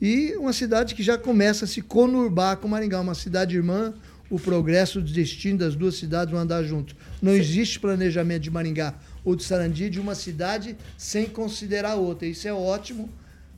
[0.03, 3.95] e uma cidade que já começa a se conurbar com Maringá, uma cidade irmã,
[4.29, 6.95] o progresso, o destino das duas cidades vão andar juntos.
[7.23, 12.27] Não existe planejamento de Maringá ou de Sarandi de uma cidade sem considerar outra.
[12.27, 13.09] Isso é ótimo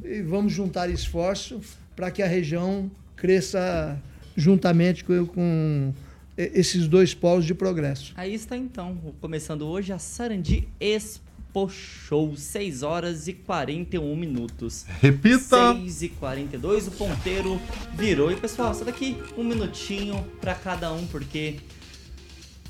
[0.02, 1.60] e vamos juntar esforço
[1.94, 4.00] para que a região cresça
[4.36, 5.94] juntamente com, com
[6.36, 8.12] esses dois polos de progresso.
[8.16, 14.86] Aí está então, começando hoje a Sarandi Expo Show, 6 horas e 41 minutos.
[15.00, 15.74] Repita!
[15.74, 17.60] 6 e 42, o ponteiro
[17.94, 18.30] virou.
[18.30, 21.56] E pessoal, só daqui um minutinho para cada um, porque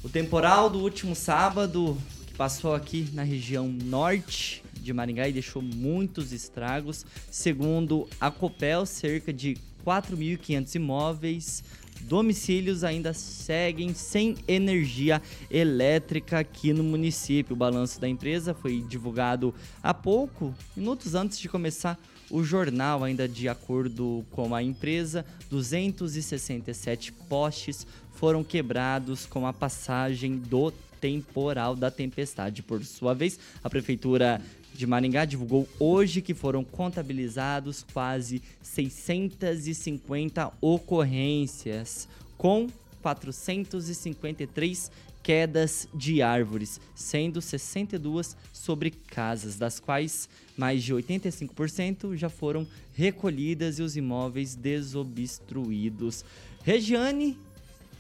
[0.03, 1.97] o temporal do último sábado
[2.41, 7.05] passou aqui na região norte de Maringá e deixou muitos estragos.
[7.31, 11.63] Segundo a Copel, cerca de 4.500 imóveis,
[12.01, 15.21] domicílios ainda seguem sem energia
[15.51, 17.53] elétrica aqui no município.
[17.53, 23.29] O balanço da empresa foi divulgado há pouco, minutos antes de começar o jornal, ainda
[23.29, 31.91] de acordo com a empresa, 267 postes foram quebrados com a passagem do temporal da
[31.91, 32.63] tempestade.
[32.63, 34.41] Por sua vez, a prefeitura
[34.75, 42.69] de Maringá divulgou hoje que foram contabilizados quase 650 ocorrências, com
[43.03, 44.91] 453
[45.23, 53.79] quedas de árvores, sendo 62 sobre casas, das quais mais de 85% já foram recolhidas
[53.79, 56.25] e os imóveis desobstruídos.
[56.63, 57.37] Regiane,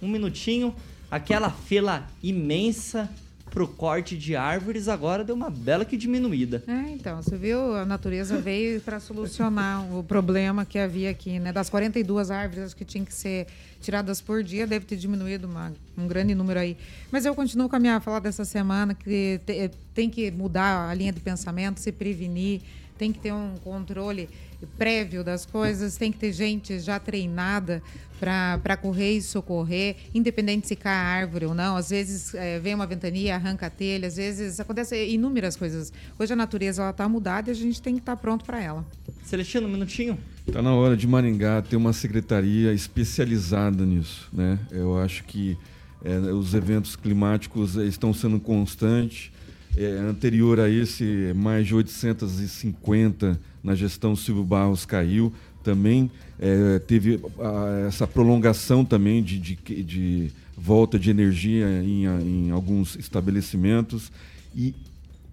[0.00, 0.74] um minutinho,
[1.10, 3.10] aquela fila imensa
[3.50, 6.62] pro corte de árvores agora deu uma bela que diminuída.
[6.66, 11.52] É, então, você viu, a natureza veio para solucionar o problema que havia aqui, né?
[11.52, 13.46] Das 42 árvores que tinham que ser
[13.80, 16.76] tiradas por dia, deve ter diminuído uma, um grande número aí.
[17.10, 20.94] Mas eu continuo com a minha fala dessa semana que te, tem que mudar a
[20.94, 22.60] linha de pensamento, se prevenir,
[23.00, 24.28] tem que ter um controle
[24.76, 27.82] prévio das coisas, tem que ter gente já treinada
[28.20, 31.78] para correr e socorrer, independente se cai a árvore ou não.
[31.78, 35.90] Às vezes é, vem uma ventania, arranca a telha, às vezes acontece inúmeras coisas.
[36.18, 38.84] Hoje a natureza está mudada e a gente tem que estar tá pronto para ela.
[39.24, 40.18] Celestino, um minutinho.
[40.46, 44.28] Está na hora de Maringá ter uma secretaria especializada nisso.
[44.30, 44.58] Né?
[44.70, 45.56] Eu acho que
[46.04, 49.32] é, os eventos climáticos estão sendo constantes.
[49.76, 55.32] É, anterior a esse, mais de 850 na gestão Silvio Barros caiu.
[55.62, 62.50] Também é, teve a, essa prolongação também de, de, de volta de energia em, em,
[62.50, 64.10] alguns estabelecimentos.
[64.54, 64.74] E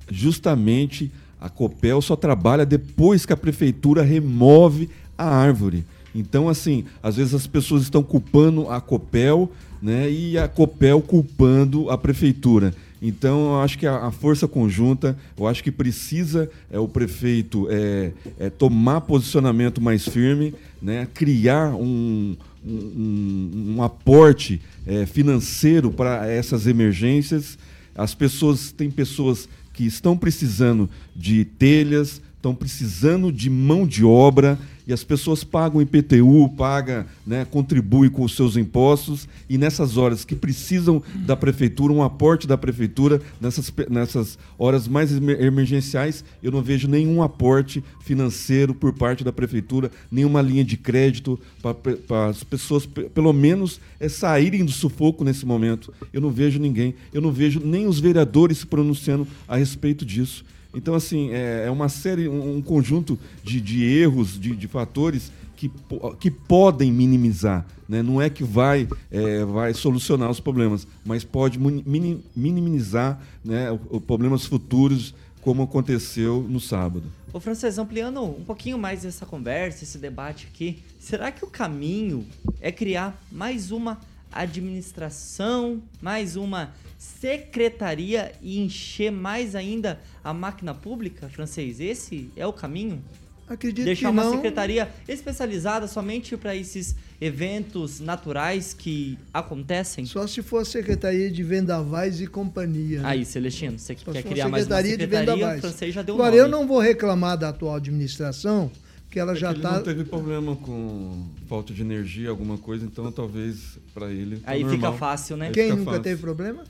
[0.09, 5.85] justamente a Copel só trabalha depois que a prefeitura remove a árvore.
[6.13, 11.89] Então, assim, às vezes as pessoas estão culpando a Copel né, e a Copel culpando
[11.89, 12.73] a prefeitura.
[13.01, 17.67] Então, eu acho que a, a, força conjunta, eu acho que precisa é, o prefeito
[17.69, 22.35] é, é, tomar posicionamento mais firme, né, criar um,
[22.65, 27.57] um, um aporte é, financeiro para essas emergências.
[27.95, 34.57] As pessoas, tem pessoas que estão precisando de telhas, estão precisando de mão de obra
[34.87, 40.23] e as pessoas pagam IPTU, pagam, né, contribuem com os seus impostos e nessas horas
[40.23, 46.61] que precisam da prefeitura, um aporte da prefeitura, nessas, nessas horas mais emergenciais, eu não
[46.61, 52.85] vejo nenhum aporte financeiro por parte da prefeitura, nenhuma linha de crédito para as pessoas,
[52.85, 55.93] pelo menos, é, saírem do sufoco nesse momento.
[56.13, 60.45] Eu não vejo ninguém, eu não vejo nem os vereadores se pronunciando a respeito disso.
[60.73, 65.71] Então, assim, é, é uma série, um, conjunto de, de erros, de, de, fatores que,
[66.19, 67.65] que podem minimizar.
[67.87, 68.03] Né?
[68.03, 73.67] Não é que vai, é, vai solucionar os problemas, mas pode minimizar né,
[74.05, 77.05] problemas futuros como aconteceu no sábado.
[77.31, 82.25] Ô, Francês, ampliando um pouquinho mais essa conversa, esse debate aqui, será que o caminho
[82.59, 83.99] é criar mais uma
[84.31, 91.79] administração, mais uma secretaria e encher mais ainda a máquina pública, Francês?
[91.79, 93.01] Esse é o caminho?
[93.49, 94.33] Acredito Deixar que uma não.
[94.33, 100.05] secretaria especializada somente para esses eventos naturais que acontecem?
[100.05, 103.01] Só se for a Secretaria de Vendavais e Companhia.
[103.01, 103.07] né?
[103.09, 105.61] Aí, Celestino, você Só quer criar mais uma Secretaria de Vendavais.
[105.61, 106.41] francês já deu Agora, nome.
[106.43, 108.69] eu não vou reclamar da atual administração,
[109.17, 109.71] porque ela já É Ele está.
[109.73, 114.37] não teve problema com falta de energia, alguma coisa, então talvez para ele.
[114.37, 114.97] tá Aí fica normal.
[114.97, 115.47] fácil, né?
[115.47, 116.03] Aí Quem fica nunca fácil.
[116.03, 116.63] teve problema?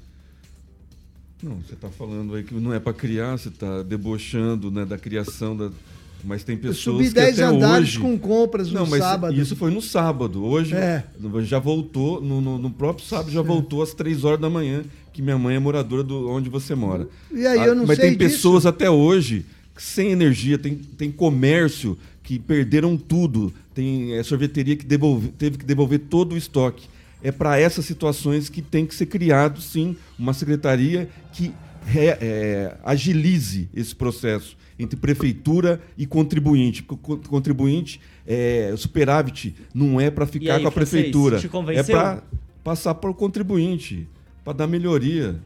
[1.41, 4.97] Não, você está falando aí que não é para criar, você está debochando né, da
[4.97, 5.69] criação da.
[6.23, 7.99] Mas tem Eu pessoas subi que 10 até andares hoje...
[7.99, 9.39] com compras no Não, mas sábado.
[9.39, 10.43] isso foi no sábado.
[10.43, 11.03] Hoje É.
[11.43, 14.83] já voltou, no, no- no próprio sábado já voltou às 3 horas da manhã,
[15.13, 17.07] que minha mãe é moradora do onde você mora.
[17.31, 18.31] E aí, eu não mas sei tem disso.
[18.35, 19.45] pessoas até hoje
[19.75, 21.95] que sem energia, tem, tem comércio
[22.27, 26.85] que perderam tudo, tem é, sorveteria que devolve- teve que devolver todo o estoque.
[27.23, 31.53] É para essas situações que tem que ser criado, sim, uma secretaria que
[31.95, 36.83] é, agilize esse processo entre prefeitura e contribuinte.
[36.83, 41.03] Porque o co- contribuinte, é, o superávit não é para ficar aí, com a francês,
[41.03, 42.23] prefeitura, é para
[42.61, 44.05] passar para o contribuinte,
[44.43, 45.39] para dar melhoria.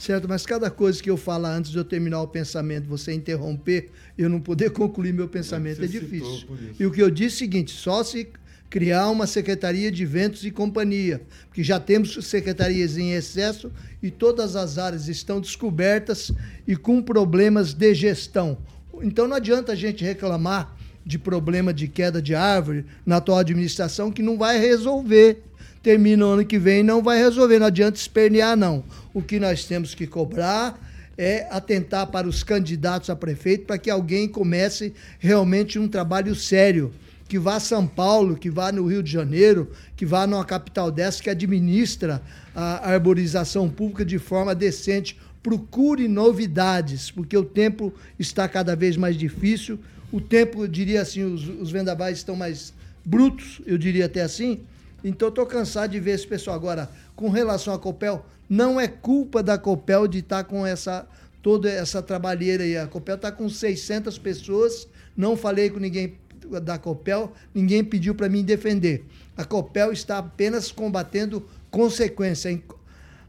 [0.00, 3.90] Certo, mas cada coisa que eu falar antes de eu terminar o pensamento, você interromper,
[4.16, 6.48] eu não poder concluir meu pensamento, É é, difícil.
[6.78, 8.26] E o que eu disse é o seguinte: só se
[8.70, 13.70] criar uma secretaria de eventos e companhia, porque já temos secretarias em excesso
[14.02, 16.32] e todas as áreas estão descobertas
[16.66, 18.56] e com problemas de gestão.
[19.02, 24.10] Então não adianta a gente reclamar de problema de queda de árvore na atual administração
[24.10, 25.42] que não vai resolver.
[25.82, 27.58] Termina o ano que vem e não vai resolver.
[27.58, 28.84] Não adianta espernear, não.
[29.12, 30.78] O que nós temos que cobrar
[31.18, 36.92] é atentar para os candidatos a prefeito para que alguém comece realmente um trabalho sério.
[37.28, 40.90] Que vá a São Paulo, que vá no Rio de Janeiro, que vá numa capital
[40.90, 42.22] dessa que administra
[42.54, 45.18] a arborização pública de forma decente.
[45.42, 49.78] Procure novidades, porque o tempo está cada vez mais difícil.
[50.10, 52.72] O tempo, eu diria assim, os, os vendavais estão mais
[53.04, 54.60] brutos, eu diria até assim.
[55.04, 56.56] Então, estou cansado de ver esse pessoal.
[56.56, 61.06] Agora, com relação à Copel, não é culpa da Copel de estar com essa
[61.40, 62.76] toda essa trabalheira aí.
[62.76, 64.86] A Copel está com 600 pessoas.
[65.16, 66.18] Não falei com ninguém
[66.62, 69.04] da Copel, ninguém pediu para mim defender.
[69.36, 72.60] A Copel está apenas combatendo consequência.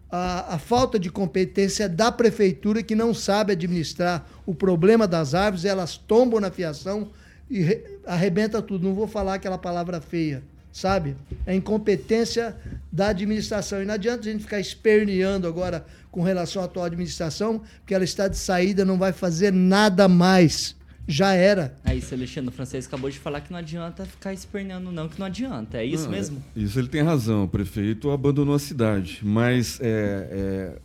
[0.09, 5.63] A, a falta de competência da prefeitura que não sabe administrar o problema das árvores,
[5.65, 7.11] elas tombam na fiação
[7.49, 8.87] e re- arrebenta tudo.
[8.87, 11.15] Não vou falar aquela palavra feia, sabe?
[11.45, 12.55] É incompetência
[12.91, 13.81] da administração.
[13.81, 18.03] E não adianta a gente ficar esperneando agora com relação à atual administração, porque ela
[18.03, 20.75] está de saída, não vai fazer nada mais.
[21.07, 21.75] Já era.
[21.83, 25.25] Aí, Celestino, o francês acabou de falar que não adianta ficar esperneando, não, que não
[25.25, 25.77] adianta.
[25.77, 26.43] É isso Não, mesmo?
[26.55, 27.43] é- Isso ele tem razão.
[27.45, 29.19] O prefeito abandonou a cidade.
[29.23, 29.87] Mas é,
[30.31, 30.75] é,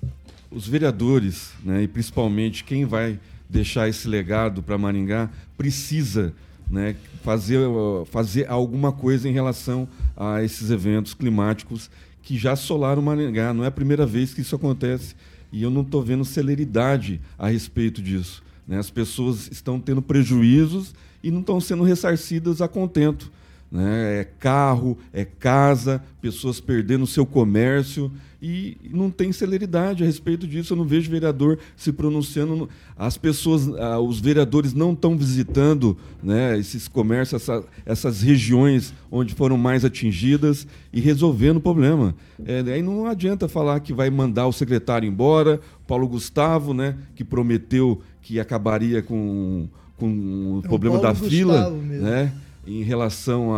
[0.51, 6.33] os vereadores, né, e principalmente quem vai deixar esse legado para Maringá, precisa
[6.71, 7.61] né, fazer,
[8.07, 11.91] fazer alguma coisa em relação a esses eventos climáticos
[12.23, 13.55] que já assolaram Maringá.
[13.55, 15.15] Não é a primeira vez que isso acontece
[15.53, 18.43] e eu não estou vendo celeridade a respeito disso.
[18.67, 18.79] né?
[18.79, 23.31] As pessoas estão tendo prejuízos e não estão sendo ressarcidas a contento.
[23.71, 24.21] Né?
[24.21, 28.11] É carro, é casa, pessoas perdendo o seu comércio
[28.41, 30.73] e não tem celeridade a respeito disso.
[30.73, 32.69] Eu não vejo vereador se pronunciando.
[32.97, 39.35] As pessoas, ah, os vereadores não estão visitando né, esses comércios, essa- essas regiões onde
[39.35, 42.15] foram mais atingidas e resolvendo o problema.
[42.45, 47.25] É, aí não adianta falar que vai mandar o secretário embora, Paulo Gustavo, né, que
[47.25, 52.05] prometeu que acabaria com, com o É o problema Paulo da fila, mesmo.
[52.07, 52.33] né?
[52.67, 53.53] Em relação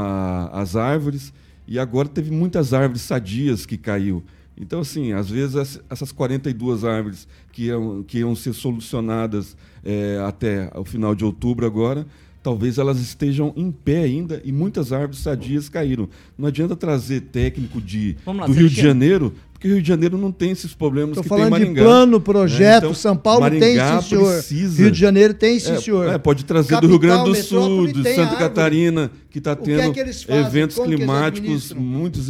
[0.52, 1.32] às árvores
[1.66, 4.22] e agora teve muitas árvores sadias que caiu.
[4.60, 10.18] Então, assim, às vezes as- essas 42 árvores que iam, que iam ser solucionadas eh,
[10.26, 12.04] até o final de outubro agora,
[12.42, 16.08] talvez elas estejam em pé ainda e muitas árvores sadias caíram.
[16.36, 18.80] Não adianta trazer técnico de, lá, do Rio de.
[18.80, 21.60] Janeiro, porque o Rio de Janeiro não tem esses problemas Estou que tem falando de
[21.64, 21.82] Maringá.
[21.82, 22.84] plano, projeto.
[22.84, 24.32] Então, São Paulo Maringá tem, sim, senhor.
[24.34, 26.08] precisa- Rio de Janeiro tem, sim, é, senhor.
[26.14, 28.36] é, pode trazer do Rio Grande do Capital, Sul, de tem Santa.
[28.36, 30.46] Catarina, que está que é tendo que eles fazem?
[30.46, 32.20] eventos Como que climáticos muito,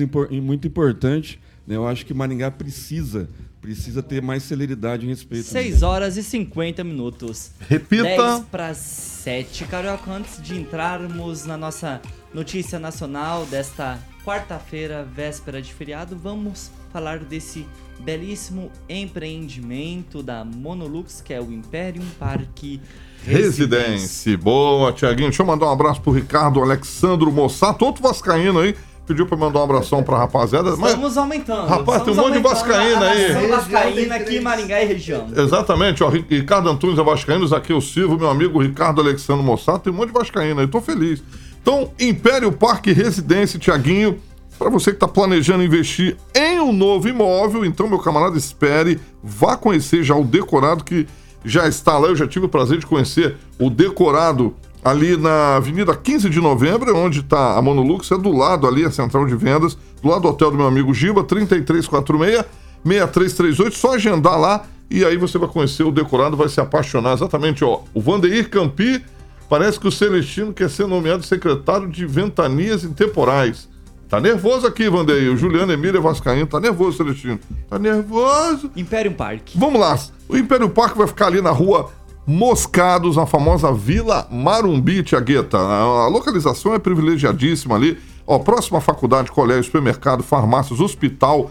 [0.42, 1.38] muito importantes.
[1.66, 1.76] né?
[1.76, 3.28] Eu acho que Maringá precisa,
[3.60, 5.44] precisa ter mais celeridade em respeito.
[5.48, 7.50] 6 horas e 50 minutos.
[7.68, 8.04] Repita.
[8.04, 9.64] 10 para 7.
[9.64, 12.00] Carioca, antes de entrarmos na nossa
[12.32, 17.66] notícia nacional desta quarta-feira, véspera de feriado, vamos falar desse
[18.00, 22.80] belíssimo empreendimento da Monolux, que é o Imperium Parque
[23.24, 24.38] Residência.
[24.38, 25.28] Boa, Tiaguinho.
[25.28, 28.74] Deixa eu mandar um abraço pro Ricardo Alexandro Mossato, outro vascaíno aí.
[29.06, 30.76] Pediu pra mandar um abração pra rapaziada.
[30.76, 31.66] Mas, Estamos aumentando.
[31.66, 33.46] Rapaz, tem um monte de aumentando vascaíno a aí.
[33.48, 35.26] vascaína aqui em Maringá e região.
[35.34, 36.10] exatamente, ó.
[36.10, 39.84] Ricardo Antunes é vascaíno, aqui o Silvio, meu amigo Ricardo Alexandro Mossato.
[39.84, 41.22] Tem um monte de vascaíno aí, tô feliz.
[41.62, 44.20] Então, Império Parque Residência, Tiaguinho.
[44.58, 49.00] Pra você que tá planejando investir em um novo imóvel, então, meu camarada, espere.
[49.22, 51.06] Vá conhecer já o decorado que
[51.44, 52.08] já está lá.
[52.08, 54.54] Eu já tive o prazer de conhecer o decorado
[54.84, 58.90] ali na Avenida 15 de Novembro, onde está a Monolux, é do lado ali, a
[58.90, 62.44] central de vendas, do lado do hotel do meu amigo Giba, 3346
[62.84, 63.76] 6338.
[63.76, 67.12] Só agendar lá e aí você vai conhecer o decorado, vai se apaixonar.
[67.12, 67.82] Exatamente, ó.
[67.92, 69.04] O Vandeir Campi,
[69.48, 73.68] parece que o Celestino quer ser nomeado secretário de Ventanias Intemporais.
[74.08, 75.30] Tá nervoso aqui, Vandeir.
[75.30, 77.38] O Juliano Emília Vascaíno tá nervoso, Celestino.
[77.68, 78.70] Tá nervoso.
[78.74, 79.58] Império Parque.
[79.58, 79.98] Vamos lá.
[80.26, 81.90] O Império Parque vai ficar ali na rua
[82.26, 85.58] Moscados, na famosa Vila Marumbi, Tiagueta.
[85.58, 87.98] A localização é privilegiadíssima ali.
[88.26, 91.50] Ó, próxima faculdade, colégio, supermercado, farmácias, hospital,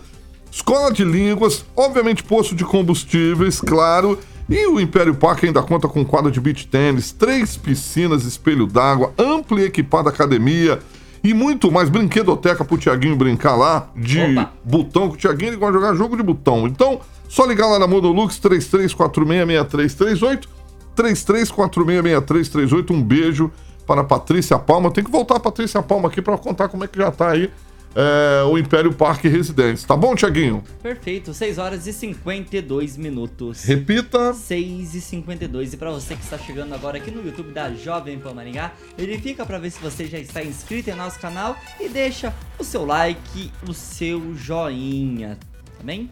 [0.52, 4.18] escola de línguas, obviamente posto de combustíveis, claro.
[4.50, 9.14] E o Império Parque ainda conta com quadra de beach tênis, três piscinas, espelho d'água,
[9.18, 10.80] ampla e equipada academia
[11.28, 11.90] e muito mais.
[11.90, 14.54] Brinquedoteca pro Tiaguinho brincar lá de Opa.
[14.64, 16.66] botão, que o Tiaguinho ele gosta de jogar jogo de botão.
[16.66, 20.48] Então, só ligar lá na Monolux 33466338,
[20.96, 22.92] 33466338.
[22.92, 23.52] Um beijo
[23.86, 24.90] para a Patrícia Palma.
[24.90, 27.52] Tem que voltar a Patrícia Palma aqui para contar como é que já tá aí
[27.98, 29.88] é, o Império Parque Residência.
[29.88, 30.64] Tá bom, Tiaguinho?
[30.84, 33.64] Perfeito, 6 horas e 52 minutos.
[33.64, 34.36] Repita.
[34.36, 38.20] 6 e 52 E para você que está chegando agora aqui no YouTube da Jovem
[38.20, 42.32] Pan Maringá, verifica para ver se você já está inscrito em nosso canal e deixa
[42.60, 45.40] o seu like, o seu joinha,
[45.78, 46.12] tá bem?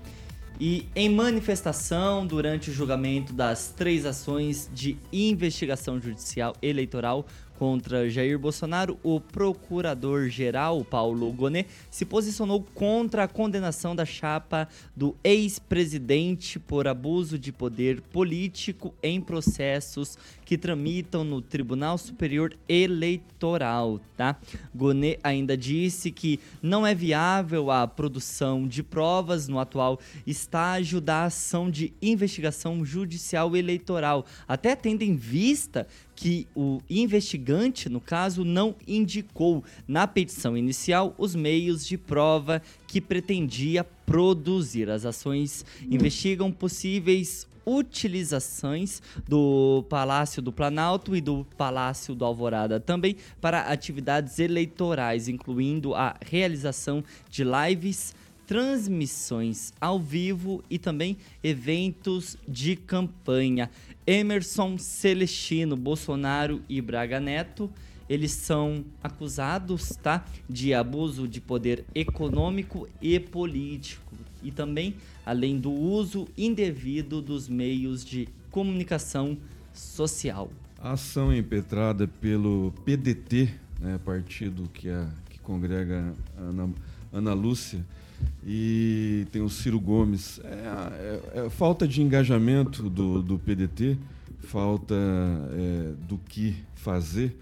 [0.60, 7.28] E em manifestação durante o julgamento das três ações de investigação judicial eleitoral
[7.58, 15.16] contra Jair Bolsonaro, o procurador-geral Paulo Gonet se posicionou contra a condenação da chapa do
[15.24, 24.38] ex-presidente por abuso de poder político em processos que tramitam no Tribunal Superior Eleitoral, tá?
[24.74, 31.26] Gonet ainda disse que não é viável a produção de provas no atual estágio da
[31.26, 38.76] ação de investigação judicial eleitoral, até tendo em vista que o investigante, no caso, não
[38.88, 44.90] indicou na petição inicial os meios de prova que pretendia produzir.
[44.90, 53.16] As ações investigam possíveis utilizações do Palácio do Planalto e do Palácio do Alvorada também
[53.42, 58.14] para atividades eleitorais, incluindo a realização de lives,
[58.46, 63.70] transmissões ao vivo e também eventos de campanha.
[64.06, 67.72] Emerson Celestino, Bolsonaro e Braga Neto,
[68.08, 75.72] eles são acusados, tá, de abuso de poder econômico e político e também além do
[75.72, 79.38] uso indevido dos meios de comunicação
[79.74, 80.52] social.
[80.80, 86.70] A ação impetrada pelo PDT, né, partido que, é, que congrega a Ana,
[87.12, 87.84] Ana Lúcia,
[88.46, 90.40] e tem o Ciro Gomes.
[90.44, 93.98] É, é- é falta de engajamento do, do PDT,
[94.40, 97.36] falta é, do que fazer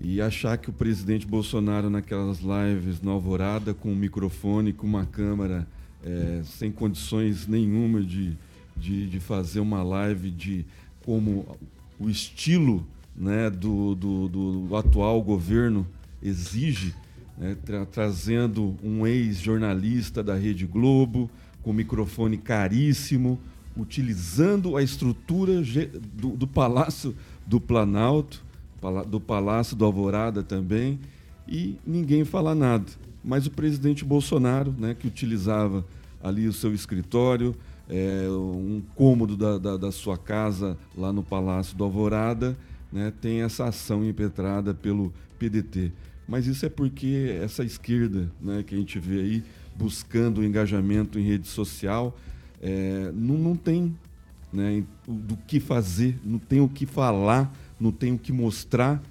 [0.00, 5.04] e achar que o presidente Bolsonaro naquelas lives na Alvorada com um microfone, com uma
[5.06, 5.66] câmera,
[6.04, 8.36] é, sem condições nenhuma de,
[8.76, 10.64] de, de fazer uma live de
[11.04, 11.56] como
[11.98, 12.84] o estilo
[13.14, 15.86] né, do, do, do atual governo
[16.22, 16.94] exige,
[17.42, 21.28] né, tra- trazendo um ex-jornalista da Rede Globo,
[21.60, 23.38] com microfone caríssimo,
[23.76, 25.60] utilizando a estrutura
[26.14, 27.14] do, do Palácio
[27.44, 28.44] do Planalto,
[29.08, 31.00] do Palácio do Alvorada também,
[31.48, 32.86] e ninguém fala nada.
[33.24, 35.84] Mas o presidente Bolsonaro, né, que utilizava
[36.22, 37.56] ali o seu escritório,
[37.88, 42.56] é, um cômodo da, da, da sua casa lá no Palácio do Alvorada,
[42.92, 45.92] né, tem essa ação impetrada pelo PDT.
[46.32, 49.44] Mas isso é porque essa esquerda né, que a gente vê aí
[49.76, 52.18] buscando engajamento em rede social
[52.62, 53.94] é, não, não tem
[54.50, 59.02] né, do que fazer, não tem o que falar, não tem o que mostrar.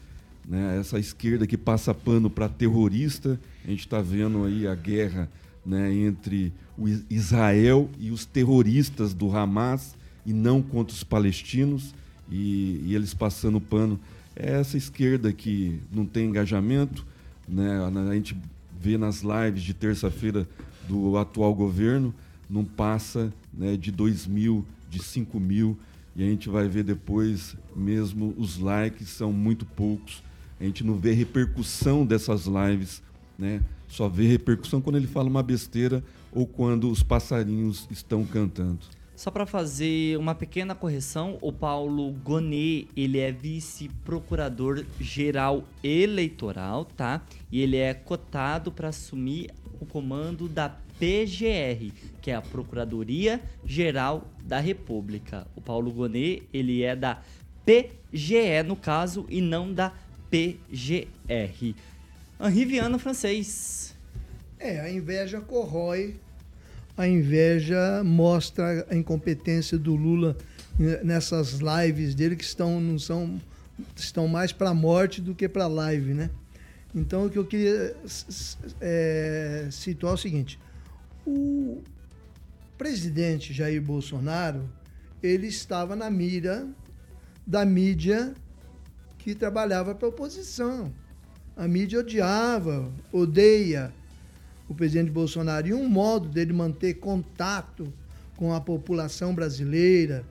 [0.43, 5.29] Né, essa esquerda que passa pano para terrorista, a gente está vendo aí a guerra
[5.63, 9.95] né, entre o Israel e os terroristas do Hamas
[10.25, 11.93] e não contra os palestinos
[12.31, 13.99] e, e eles passando pano.
[14.35, 17.05] É essa esquerda que não tem engajamento,
[17.51, 17.79] né,
[18.09, 18.35] a gente
[18.79, 20.47] vê nas lives de terça-feira
[20.87, 22.13] do atual governo,
[22.49, 25.77] não passa né, de 2 mil, de 5 mil,
[26.15, 30.23] e a gente vai ver depois mesmo os likes são muito poucos.
[30.59, 33.01] A gente não vê repercussão dessas lives,
[33.37, 33.61] né?
[33.87, 38.79] Só vê repercussão quando ele fala uma besteira ou quando os passarinhos estão cantando.
[39.21, 47.21] Só para fazer uma pequena correção, o Paulo Gonet, ele é vice-procurador geral eleitoral, tá?
[47.51, 54.27] E ele é cotado para assumir o comando da PGR, que é a Procuradoria Geral
[54.43, 55.45] da República.
[55.55, 57.21] O Paulo Gonet, ele é da
[57.63, 59.93] PGE no caso e não da
[60.31, 61.75] PGR.
[62.39, 63.95] Henri Viana francês.
[64.57, 66.15] É, a inveja corrói
[67.01, 70.37] a inveja mostra a incompetência do Lula
[71.03, 73.41] nessas lives dele que estão não são
[73.95, 76.29] estão mais para a morte do que para a live, né?
[76.93, 77.95] Então o que eu queria
[78.79, 80.59] é, situar é o seguinte:
[81.25, 81.81] o
[82.77, 84.69] presidente Jair Bolsonaro
[85.23, 86.67] ele estava na mira
[87.47, 88.35] da mídia
[89.17, 90.93] que trabalhava para a oposição.
[91.57, 93.91] A mídia odiava, odeia
[94.71, 95.67] o presidente Bolsonaro.
[95.67, 97.93] E um modo dele manter contato
[98.37, 100.23] com a população brasileira,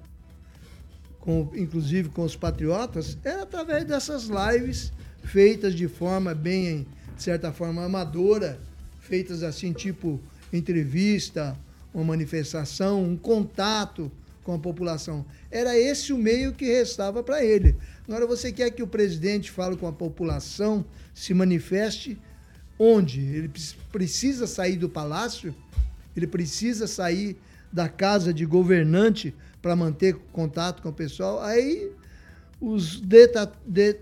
[1.20, 6.86] com, inclusive com os patriotas, era através dessas lives feitas de forma bem,
[7.16, 8.58] de certa forma, amadora,
[9.00, 10.18] feitas assim, tipo
[10.52, 11.56] entrevista,
[11.92, 14.10] uma manifestação, um contato
[14.42, 15.24] com a população.
[15.50, 17.76] Era esse o meio que restava para ele.
[18.08, 20.84] Agora, você quer que o presidente fale com a população,
[21.14, 22.18] se manifeste
[22.80, 23.20] onde?
[23.20, 23.50] Ele
[23.92, 25.54] precisa sair do palácio,
[26.16, 27.36] ele precisa sair
[27.70, 31.42] da casa de governante para manter contato com o pessoal.
[31.42, 31.92] Aí
[32.58, 33.00] os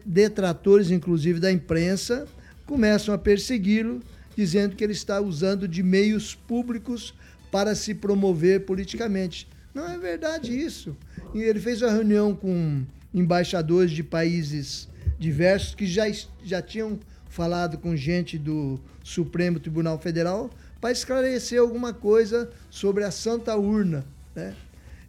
[0.07, 2.27] detratores, inclusive da imprensa,
[2.65, 4.01] começam a persegui-lo,
[4.37, 7.13] dizendo que ele está usando de meios públicos
[7.51, 9.49] para se promover politicamente.
[9.75, 10.97] Não é verdade isso.
[11.35, 16.05] E ele fez uma reunião com embaixadores de países diversos que já,
[16.45, 17.01] já tinham
[17.39, 24.05] falado com gente do Supremo Tribunal Federal para esclarecer alguma coisa sobre a Santa Urna,
[24.35, 24.57] né?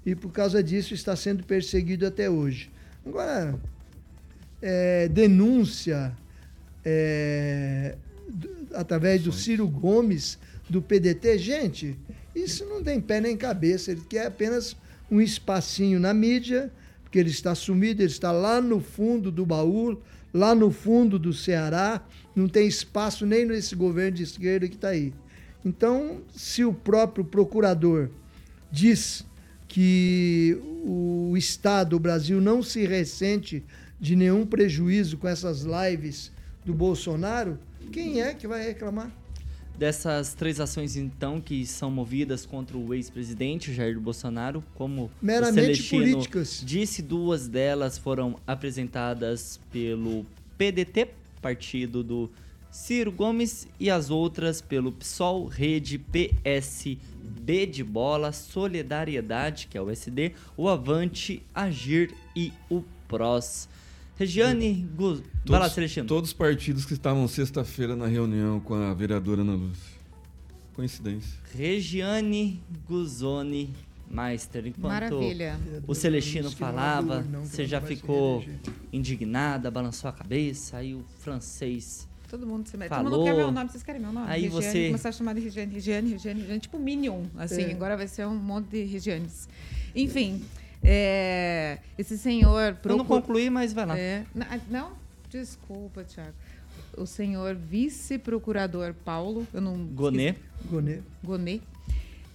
[0.05, 2.69] E por causa disso está sendo perseguido até hoje.
[3.03, 3.59] Agora,
[4.61, 6.15] é, denúncia
[6.85, 7.97] é,
[8.75, 10.37] através do Ciro Gomes
[10.69, 11.97] do PDT, gente,
[12.35, 13.91] isso não tem pé nem cabeça.
[13.91, 14.77] Ele quer apenas
[15.09, 16.71] um espacinho na mídia,
[17.01, 19.99] porque ele está sumido, ele está lá no fundo do baú,
[20.33, 22.05] lá no fundo do Ceará,
[22.35, 25.13] não tem espaço nem nesse governo de esquerda que está aí.
[25.63, 28.09] Então, se o próprio procurador
[28.71, 29.25] diz
[29.67, 33.63] que o Estado, o Brasil, não se ressente
[33.99, 36.31] de nenhum prejuízo com essas lives
[36.65, 37.59] do Bolsonaro,
[37.91, 39.11] quem é que vai reclamar?
[39.79, 45.89] Dessas três ações, então, que são movidas contra o ex-presidente Jair Bolsonaro, como Meramente o
[45.89, 46.61] políticas.
[46.65, 50.25] disse, duas delas foram apresentadas pelo
[50.57, 51.11] PDT,
[51.41, 52.29] partido do
[52.69, 59.89] Ciro Gomes, e as outras pelo PSOL, Rede, PSB de Bola, Solidariedade, que é o
[59.89, 63.68] SD, o Avante, Agir e o PROS.
[64.19, 65.23] Regiane Gu...
[65.45, 66.05] Vai lá, Celestino.
[66.05, 69.97] Todos os partidos que estavam sexta-feira na reunião com a vereadora Ana Lúcia.
[70.73, 71.39] Coincidência.
[71.55, 73.73] Regiane Guzoni
[74.11, 74.67] Meister.
[74.67, 75.57] Enquanto Maravilha.
[75.87, 78.43] o Celestino falava, você já ficou
[78.91, 82.89] indignada, balançou a cabeça, aí o francês Todo mundo se mete.
[82.89, 83.05] Falou.
[83.09, 84.27] Todo mundo quer meu nome, vocês querem meu nome?
[84.29, 87.63] Aí Regiane, você- Começar a chamar de Regiane, Regiane, Regiane, Regiane, tipo Minion, assim.
[87.63, 87.71] É.
[87.71, 89.49] Agora vai ser um monte de Regianes.
[89.95, 90.68] Enfim, é,
[91.97, 92.77] esse senhor...
[92.83, 93.97] Eu não concluí, mas vai lá.
[93.97, 94.91] É, na- não,
[95.29, 96.33] desculpa, Tiago.
[96.97, 99.77] O senhor vice-procurador Paulo, eu não...
[99.85, 100.37] Gonet.
[100.65, 101.03] Gonet.
[101.23, 101.61] Gonet.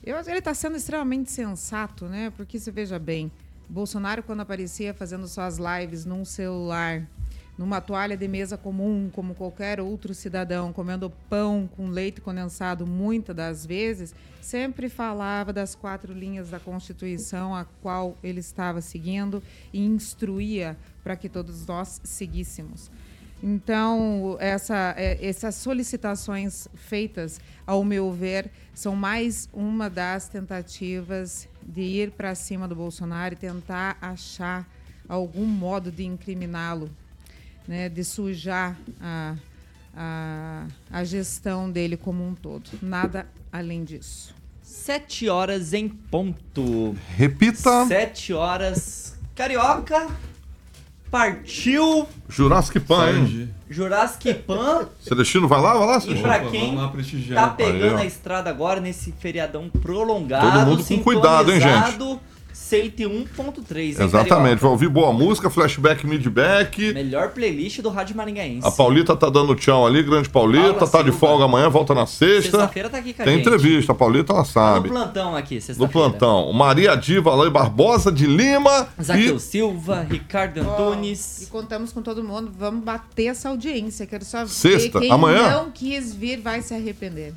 [0.05, 2.33] Eu acho que ele está sendo extremamente sensato, né?
[2.37, 3.31] Porque você veja bem,
[3.69, 7.03] Bolsonaro, quando aparecia fazendo suas lives num celular,
[7.57, 13.35] numa toalha de mesa comum, como qualquer outro cidadão, comendo pão com leite condensado, muitas
[13.35, 19.43] das vezes, sempre falava das quatro linhas da Constituição, a qual ele estava seguindo
[19.73, 22.91] e instruía para que todos nós seguíssemos.
[23.43, 31.83] Então, essa, é, essas solicitações feitas, ao meu ver, são mais uma das tentativas de
[31.83, 34.67] ir para cima do Bolsonaro e tentar achar
[35.07, 36.91] algum modo de incriminá-lo,
[37.67, 39.35] né, de sujar a,
[39.97, 42.71] a, a, gestão dele como um todo.
[42.83, 44.35] Nada além disso.
[44.63, 46.97] Sete horas em ponto.
[47.17, 47.87] Repita.
[47.87, 49.19] Sete horas.
[49.35, 50.09] Carioca.
[51.11, 52.09] Partiu.
[52.29, 53.55] Jurassic Pan, hein?
[53.71, 54.89] Jurassic Pan.
[55.01, 56.29] Celestino, vai lá, vai lá, E Celestino.
[56.29, 56.93] pra Opa, quem lá
[57.35, 62.21] tá pegando Aí, a estrada agora nesse feriadão prolongado, Todo mundo com cuidado, hein, gente?
[62.83, 66.93] Sintonizado, 101.3, hein, Exatamente, vai ouvir boa música, flashback, midback.
[66.93, 68.67] Melhor playlist do Rádio Maringaense.
[68.67, 71.19] A Paulita tá dando tchau ali, grande Paulita, Paula tá de Silva.
[71.19, 72.51] folga amanhã, volta na sexta.
[72.59, 73.47] Sexta-feira tá aqui com Tem gente.
[73.47, 74.89] entrevista, a Paulita ela Tá sabe.
[74.89, 75.93] no plantão aqui, No sexta-feira.
[75.93, 76.53] plantão.
[76.53, 78.89] Maria Diva, Alain Barbosa de Lima.
[79.03, 81.49] Zaqueu E Silva, Ricardo E Antunes.
[81.51, 82.53] contamos com todo mundo.
[82.59, 84.07] Vamos bater essa audiência.
[84.07, 85.51] Quero só Sexta, ver quem amanhã?
[85.51, 87.33] não quis vir vai se arrepender.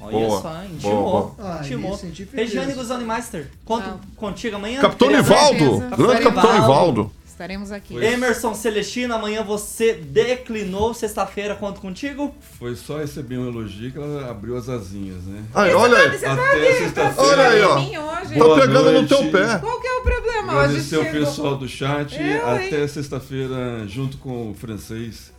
[0.00, 1.02] Olha Boa, só, boa, intimou.
[1.02, 1.34] boa.
[1.38, 1.90] Ah, intimou.
[1.92, 2.46] me senti feliz.
[2.52, 4.00] Regiane Guzani Master, conto Não.
[4.16, 4.80] contigo amanhã.
[4.80, 5.10] Capitão.
[5.10, 7.12] Nivaldo, grande Capitão Nivaldo.
[7.26, 7.96] Estaremos aqui.
[7.96, 10.92] Emerson Celestino, amanhã você declinou.
[10.92, 12.34] Sexta-feira, conto contigo.
[12.58, 15.42] Foi só receber um elogio que ela abriu as asinhas, né?
[15.54, 16.06] Aí, olha aí.
[16.16, 17.14] Até sexta-feira.
[17.16, 17.80] Olha aí, ó.
[17.80, 18.34] Mim hoje.
[18.34, 19.08] Tá Boa pegando no noite.
[19.08, 19.58] teu pé.
[19.58, 20.52] Qual que é o problema?
[20.52, 22.14] Hoje Agradecer o chegou- pessoal do chat.
[22.20, 22.46] Eu?
[22.46, 25.32] Até sexta-feira, junto com o francês.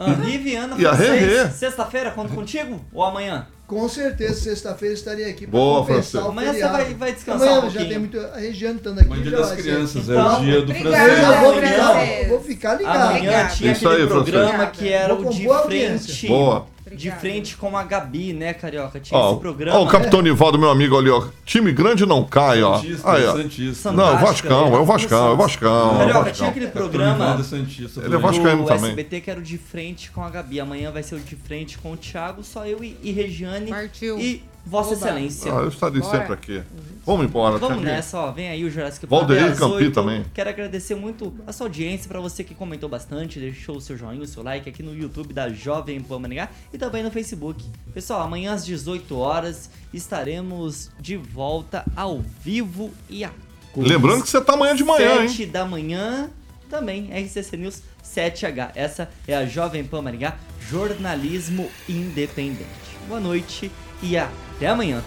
[0.00, 1.52] Henri Viana, E a francês.
[1.54, 2.84] Sexta-feira, conto contigo?
[2.92, 3.46] Ou amanhã?
[3.66, 6.18] Com certeza, sexta-feira estarei aqui para Francisco.
[6.18, 8.20] o Amanhã você vai- vai descansar Amanhã um já tem muito...
[8.20, 9.62] A Regiane estando aqui Amanhã é dia já das vai ser.
[9.62, 10.96] crianças, é Então, o dia do obrigada.
[11.08, 11.40] Eu já francês.
[11.40, 12.96] vou ficar, vou ficar ligado.
[13.08, 14.76] Amanhã tinha Isso aquele aí, programa Francisco.
[14.84, 16.26] que era Vou o com de boa frente.
[16.26, 16.66] Boa.
[16.94, 19.00] De frente com a Gabi, né, Carioca?
[19.00, 19.78] Tinha Ó, esse programa.
[19.78, 21.26] ó, o Capitão Nivaldo, meu amigo ali, ó.
[21.44, 22.76] Time grande não cai, ó.
[22.78, 23.32] Santista, Aí, ó.
[23.36, 23.92] Santista.
[23.92, 25.70] Não, é o Vascão, é o Vascão, é o Vascão.
[25.70, 26.32] é o Carioca, Vascão.
[26.34, 28.00] tinha aquele programa é Santista.
[28.00, 28.20] Ele é também.
[28.20, 28.90] vascaíno também.
[28.90, 30.60] SBT que era o de frente com a Gabi.
[30.60, 33.70] Amanhã vai ser o de frente com o Thiago, só eu e, e Regiane.
[33.70, 34.18] Partiu.
[34.18, 34.96] E Vossa Oba.
[34.96, 35.52] Excelência.
[35.52, 36.18] Ah, eu estarei Bora.
[36.18, 36.62] sempre aqui.
[37.04, 37.58] Vamos embora.
[37.58, 38.32] Vamos tinha que- nessa, ó.
[38.32, 39.92] Vem aí o Jurassic Valdeir até às Campi 8.
[39.92, 40.24] também.
[40.32, 44.22] Quero agradecer muito a sua audiência, pra você que comentou bastante, deixou o seu joinha,
[44.22, 47.62] o seu like aqui no YouTube da Jovem Pan Maringá e também no Facebook.
[47.92, 53.30] Pessoal, amanhã às 18 horas estaremos de volta ao vivo e a
[53.72, 53.90] cores.
[53.90, 55.28] Lembrando que você tá amanhã de manhã, hein?
[55.28, 56.30] 7 da manhã,
[56.70, 58.70] também RCC News 7H.
[58.74, 60.36] Essa é a Jovem Pan Maringá,
[60.70, 62.64] jornalismo independente.
[63.08, 63.70] Boa noite
[64.02, 64.16] e
[64.56, 65.02] até amanhã.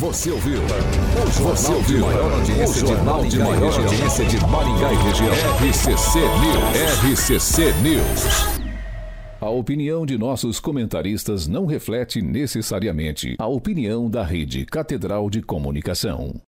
[0.00, 0.60] Você ouviu?
[1.42, 2.00] Você ouviu?
[2.00, 5.32] Maior audiência de Jornal de maior audiência de Maringá e região.
[5.60, 7.38] RCC News.
[7.38, 8.64] RCC News.
[9.40, 16.40] A opinião de nossos comentaristas não reflete necessariamente a opinião da Rede Catedral de Comunicação.